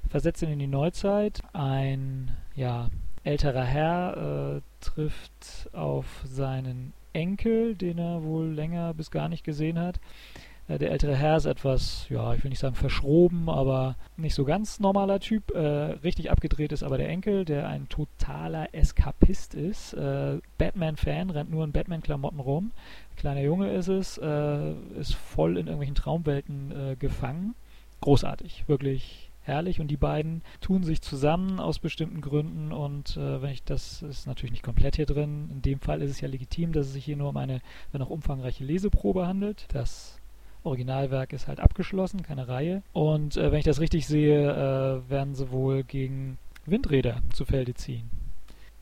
versetzt 0.10 0.42
ihn 0.42 0.50
in 0.50 0.60
die 0.60 0.68
Neuzeit. 0.68 1.42
Ein 1.54 2.32
ja, 2.56 2.90
älterer 3.24 3.64
Herr 3.64 4.58
äh, 4.58 4.62
trifft 4.82 5.70
auf 5.72 6.06
seinen 6.26 6.94
Enkel, 7.14 7.76
den 7.76 8.00
er 8.00 8.24
wohl 8.24 8.48
länger 8.48 8.94
bis 8.94 9.12
gar 9.12 9.30
nicht 9.30 9.44
gesehen 9.44 9.80
hat 9.80 10.00
der 10.70 10.92
ältere 10.92 11.16
Herr 11.16 11.38
ist 11.38 11.46
etwas, 11.46 12.08
ja, 12.10 12.34
ich 12.34 12.44
will 12.44 12.50
nicht 12.50 12.60
sagen 12.60 12.76
verschroben, 12.76 13.50
aber 13.50 13.96
nicht 14.16 14.34
so 14.34 14.46
ganz 14.46 14.80
normaler 14.80 15.20
Typ. 15.20 15.52
Äh, 15.52 15.60
richtig 15.60 16.32
abgedreht 16.32 16.72
ist 16.72 16.84
aber 16.84 16.98
der 16.98 17.10
Enkel, 17.10 17.44
der 17.44 17.68
ein 17.68 17.90
totaler 17.90 18.74
Eskapist 18.74 19.56
ist. 19.56 19.94
Äh, 19.94 20.40
Batman-Fan, 20.58 21.30
rennt 21.30 21.52
nur 21.52 21.66
in 21.66 21.74
Batman-Klamotten 21.74 22.40
rum. 22.40 22.72
Kleiner 23.18 23.42
Junge 23.42 23.72
ist 23.72 23.90
es, 23.90 24.18
äh, 24.18 24.74
ist 25.00 25.16
voll 25.16 25.58
in 25.58 25.68
irgendwelchen 25.68 25.96
Traumwelten 25.96 26.72
äh, 26.72 26.96
gefangen. 26.96 27.56
Großartig, 28.02 28.66
wirklich 28.68 29.30
herrlich 29.44 29.82
und 29.82 29.90
die 29.90 29.98
beiden 29.98 30.42
tun 30.62 30.84
sich 30.84 31.02
zusammen 31.02 31.60
aus 31.60 31.80
bestimmten 31.80 32.22
Gründen 32.22 32.72
und 32.72 33.18
äh, 33.18 33.42
wenn 33.42 33.52
ich 33.52 33.64
das 33.64 34.02
ist 34.02 34.26
natürlich 34.26 34.52
nicht 34.52 34.64
komplett 34.64 34.96
hier 34.96 35.06
drin. 35.06 35.50
In 35.52 35.62
dem 35.62 35.80
Fall 35.80 36.02
ist 36.02 36.12
es 36.12 36.22
ja 36.22 36.30
legitim, 36.30 36.72
dass 36.72 36.88
es 36.88 36.94
sich 36.94 37.06
hier 37.06 37.18
nur 37.18 37.30
um 37.30 37.38
eine, 37.38 37.62
wenn 37.92 38.02
auch 38.02 38.10
umfangreiche 38.10 38.64
Leseprobe 38.64 39.28
handelt. 39.28 39.66
Das 39.74 40.20
Originalwerk 40.64 41.34
ist 41.34 41.48
halt 41.48 41.60
abgeschlossen, 41.60 42.24
keine 42.24 42.48
Reihe. 42.48 42.84
Und 42.94 43.38
äh, 43.38 43.52
wenn 43.52 43.60
ich 43.60 43.66
das 43.66 43.80
richtig 43.80 44.08
sehe, 44.08 44.52
äh, 44.52 45.10
werden 45.10 45.36
sie 45.36 45.52
wohl 45.52 45.84
gegen 45.84 46.38
Windräder 46.66 47.22
zu 47.34 47.46
Felde 47.46 47.74
ziehen. 47.74 48.10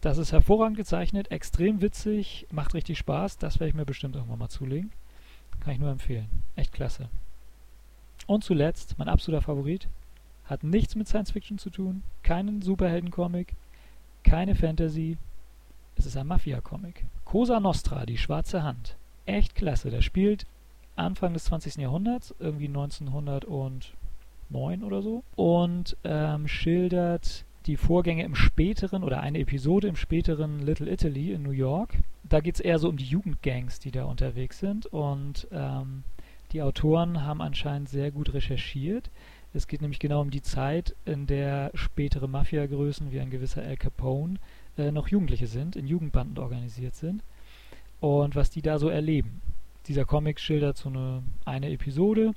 Das 0.01 0.17
ist 0.17 0.31
hervorragend 0.31 0.77
gezeichnet, 0.77 1.31
extrem 1.31 1.81
witzig, 1.81 2.47
macht 2.51 2.73
richtig 2.73 2.97
Spaß. 2.97 3.37
Das 3.37 3.59
werde 3.59 3.69
ich 3.69 3.75
mir 3.75 3.85
bestimmt 3.85 4.15
irgendwann 4.15 4.39
mal 4.39 4.49
zulegen. 4.49 4.91
Kann 5.59 5.73
ich 5.73 5.79
nur 5.79 5.91
empfehlen. 5.91 6.27
Echt 6.55 6.73
klasse. 6.73 7.09
Und 8.27 8.43
zuletzt, 8.43 8.97
mein 8.97 9.09
absoluter 9.09 9.43
Favorit, 9.43 9.87
hat 10.45 10.63
nichts 10.63 10.95
mit 10.95 11.07
Science 11.07 11.31
Fiction 11.31 11.57
zu 11.57 11.69
tun, 11.69 12.03
keinen 12.23 12.61
Superhelden-Comic, 12.61 13.55
keine 14.23 14.55
Fantasy. 14.55 15.17
Es 15.95 16.05
ist 16.05 16.17
ein 16.17 16.27
Mafia-Comic. 16.27 17.05
Cosa 17.25 17.59
Nostra, 17.59 18.05
die 18.05 18.17
schwarze 18.17 18.63
Hand. 18.63 18.95
Echt 19.25 19.55
klasse. 19.55 19.89
Der 19.89 20.01
spielt 20.01 20.45
Anfang 20.95 21.33
des 21.33 21.45
20. 21.45 21.77
Jahrhunderts, 21.77 22.35
irgendwie 22.39 22.67
1909 22.67 24.83
oder 24.83 25.01
so, 25.01 25.23
und 25.35 25.97
ähm, 26.03 26.47
schildert 26.47 27.45
die 27.67 27.77
Vorgänge 27.77 28.23
im 28.23 28.35
späteren 28.35 29.03
oder 29.03 29.21
eine 29.21 29.39
Episode 29.39 29.87
im 29.87 29.95
späteren 29.95 30.59
Little 30.59 30.91
Italy 30.91 31.31
in 31.31 31.43
New 31.43 31.51
York. 31.51 31.95
Da 32.23 32.39
geht 32.39 32.55
es 32.55 32.61
eher 32.61 32.79
so 32.79 32.89
um 32.89 32.97
die 32.97 33.05
Jugendgangs, 33.05 33.79
die 33.79 33.91
da 33.91 34.05
unterwegs 34.05 34.59
sind. 34.59 34.87
Und 34.87 35.47
ähm, 35.51 36.03
die 36.53 36.61
Autoren 36.61 37.23
haben 37.23 37.41
anscheinend 37.41 37.89
sehr 37.89 38.11
gut 38.11 38.33
recherchiert. 38.33 39.09
Es 39.53 39.67
geht 39.67 39.81
nämlich 39.81 39.99
genau 39.99 40.21
um 40.21 40.31
die 40.31 40.41
Zeit, 40.41 40.95
in 41.05 41.27
der 41.27 41.71
spätere 41.73 42.27
Mafiagrößen 42.27 43.11
wie 43.11 43.19
ein 43.19 43.29
gewisser 43.29 43.61
Al 43.61 43.77
Capone 43.77 44.35
äh, 44.77 44.91
noch 44.91 45.09
Jugendliche 45.09 45.47
sind, 45.47 45.75
in 45.75 45.87
Jugendbanden 45.87 46.39
organisiert 46.39 46.95
sind 46.95 47.23
und 47.99 48.35
was 48.35 48.49
die 48.49 48.61
da 48.61 48.79
so 48.79 48.89
erleben. 48.89 49.41
Dieser 49.87 50.05
Comic 50.05 50.39
schildert 50.39 50.77
so 50.77 50.89
eine, 50.89 51.23
eine 51.45 51.71
Episode. 51.71 52.33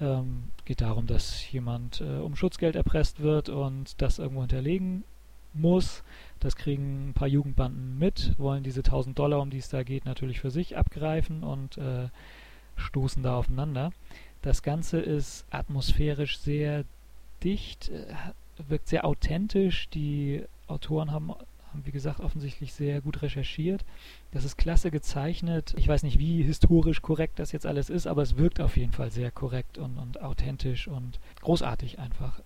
Ähm, 0.00 0.44
geht 0.64 0.80
darum, 0.80 1.06
dass 1.06 1.50
jemand 1.52 2.00
äh, 2.00 2.18
um 2.18 2.36
Schutzgeld 2.36 2.74
erpresst 2.74 3.20
wird 3.20 3.48
und 3.48 4.00
das 4.00 4.18
irgendwo 4.18 4.40
hinterlegen 4.40 5.04
muss. 5.52 6.02
Das 6.38 6.56
kriegen 6.56 7.10
ein 7.10 7.14
paar 7.14 7.28
Jugendbanden 7.28 7.98
mit, 7.98 8.34
wollen 8.38 8.62
diese 8.62 8.80
1000 8.80 9.18
Dollar, 9.18 9.40
um 9.40 9.50
die 9.50 9.58
es 9.58 9.68
da 9.68 9.82
geht, 9.82 10.04
natürlich 10.06 10.40
für 10.40 10.50
sich 10.50 10.76
abgreifen 10.76 11.42
und 11.42 11.76
äh, 11.76 12.08
stoßen 12.76 13.22
da 13.22 13.36
aufeinander. 13.36 13.92
Das 14.42 14.62
Ganze 14.62 15.00
ist 15.00 15.44
atmosphärisch 15.50 16.38
sehr 16.38 16.84
dicht, 17.44 17.90
äh, 17.90 18.14
wirkt 18.68 18.88
sehr 18.88 19.04
authentisch. 19.04 19.88
Die 19.90 20.44
Autoren 20.66 21.12
haben, 21.12 21.32
haben, 21.70 21.86
wie 21.86 21.90
gesagt, 21.90 22.20
offensichtlich 22.20 22.72
sehr 22.72 23.00
gut 23.00 23.22
recherchiert. 23.22 23.84
Das 24.32 24.44
ist 24.44 24.56
klasse 24.56 24.90
gezeichnet. 24.90 25.74
Ich 25.76 25.88
weiß 25.88 26.02
nicht, 26.02 26.18
wie 26.18 26.42
historisch 26.42 27.02
korrekt 27.02 27.38
das 27.38 27.52
jetzt 27.52 27.66
alles 27.66 27.90
ist, 27.90 28.06
aber 28.06 28.22
es 28.22 28.36
wirkt 28.36 28.60
auf 28.60 28.76
jeden 28.76 28.92
Fall 28.92 29.10
sehr 29.10 29.30
korrekt 29.30 29.78
und, 29.78 29.98
und 29.98 30.20
authentisch 30.20 30.88
und 30.88 31.18
großartig 31.40 31.98
einfach. 31.98 32.40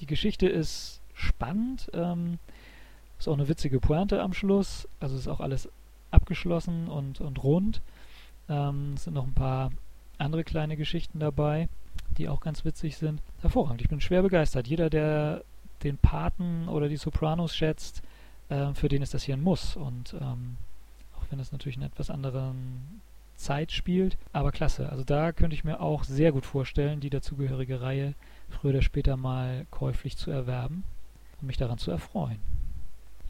Die 0.00 0.06
Geschichte 0.06 0.48
ist 0.48 1.00
spannend. 1.14 1.90
Ähm, 1.92 2.38
ist 3.18 3.28
auch 3.28 3.34
eine 3.34 3.48
witzige 3.48 3.80
Pointe 3.80 4.22
am 4.22 4.32
Schluss. 4.32 4.88
Also 4.98 5.16
ist 5.16 5.28
auch 5.28 5.40
alles 5.40 5.68
abgeschlossen 6.10 6.88
und, 6.88 7.20
und 7.20 7.42
rund. 7.42 7.82
Ähm, 8.48 8.94
es 8.94 9.04
sind 9.04 9.14
noch 9.14 9.26
ein 9.26 9.34
paar 9.34 9.70
andere 10.18 10.44
kleine 10.44 10.76
Geschichten 10.76 11.18
dabei, 11.18 11.68
die 12.18 12.28
auch 12.28 12.40
ganz 12.40 12.64
witzig 12.64 12.96
sind. 12.96 13.20
Hervorragend, 13.40 13.82
ich 13.82 13.88
bin 13.88 14.00
schwer 14.00 14.22
begeistert. 14.22 14.66
Jeder, 14.66 14.90
der 14.90 15.44
den 15.82 15.98
Paten 15.98 16.68
oder 16.68 16.88
die 16.88 16.96
Sopranos 16.96 17.54
schätzt, 17.56 18.02
äh, 18.50 18.74
für 18.74 18.88
den 18.88 19.02
ist 19.02 19.14
das 19.14 19.22
hier 19.22 19.36
ein 19.36 19.42
Muss. 19.42 19.76
Und 19.76 20.14
ähm, 20.20 20.56
auch 21.16 21.24
wenn 21.30 21.40
es 21.40 21.52
natürlich 21.52 21.76
in 21.76 21.82
etwas 21.82 22.10
anderen 22.10 23.00
Zeit 23.36 23.72
spielt, 23.72 24.18
aber 24.32 24.52
klasse. 24.52 24.90
Also 24.90 25.02
da 25.02 25.32
könnte 25.32 25.54
ich 25.54 25.64
mir 25.64 25.80
auch 25.80 26.04
sehr 26.04 26.30
gut 26.32 26.44
vorstellen, 26.44 27.00
die 27.00 27.10
dazugehörige 27.10 27.80
Reihe 27.80 28.14
früher 28.50 28.72
oder 28.72 28.82
später 28.82 29.16
mal 29.16 29.66
käuflich 29.70 30.16
zu 30.16 30.30
erwerben 30.30 30.84
und 31.40 31.46
mich 31.46 31.56
daran 31.56 31.78
zu 31.78 31.90
erfreuen. 31.90 32.40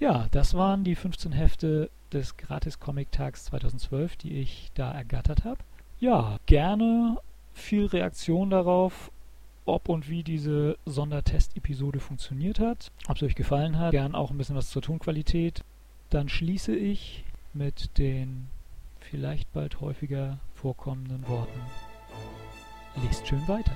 Ja, 0.01 0.27
das 0.33 0.55
waren 0.55 0.83
die 0.83 0.97
15 0.97 1.33
Hefte 1.33 1.91
des 2.13 2.37
Gratis-Comic-Tags 2.37 3.45
2012, 3.45 4.17
die 4.17 4.41
ich 4.41 4.71
da 4.75 4.91
ergattert 4.91 5.45
habe. 5.45 5.61
Ja, 6.01 6.39
gerne 6.47 7.19
viel 7.53 7.87
Reaktion 7.87 8.51
darauf, 8.51 9.13
ob 9.65 9.89
und 9.89 10.09
wie 10.09 10.23
diese 10.23 10.79
Sondertest-Episode 10.87 12.01
funktioniert 12.01 12.61
hat, 12.61 12.93
ob 13.09 13.17
es 13.17 13.23
euch 13.23 13.35
gefallen 13.35 13.79
hat, 13.79 13.93
gern 13.93 14.15
auch 14.15 14.31
ein 14.31 14.39
bisschen 14.39 14.57
was 14.57 14.71
zur 14.71 14.83
Tonqualität. 14.83 15.63
Dann 16.11 16.29
schließe 16.29 16.75
ich 16.75 17.25
mit 17.53 17.99
den 17.99 18.49
vielleicht 19.01 19.53
bald 19.53 19.81
häufiger 19.81 20.39
vorkommenden 20.55 21.27
Worten. 21.29 21.61
Lest 23.05 23.27
schön 23.27 23.47
weiter. 23.49 23.73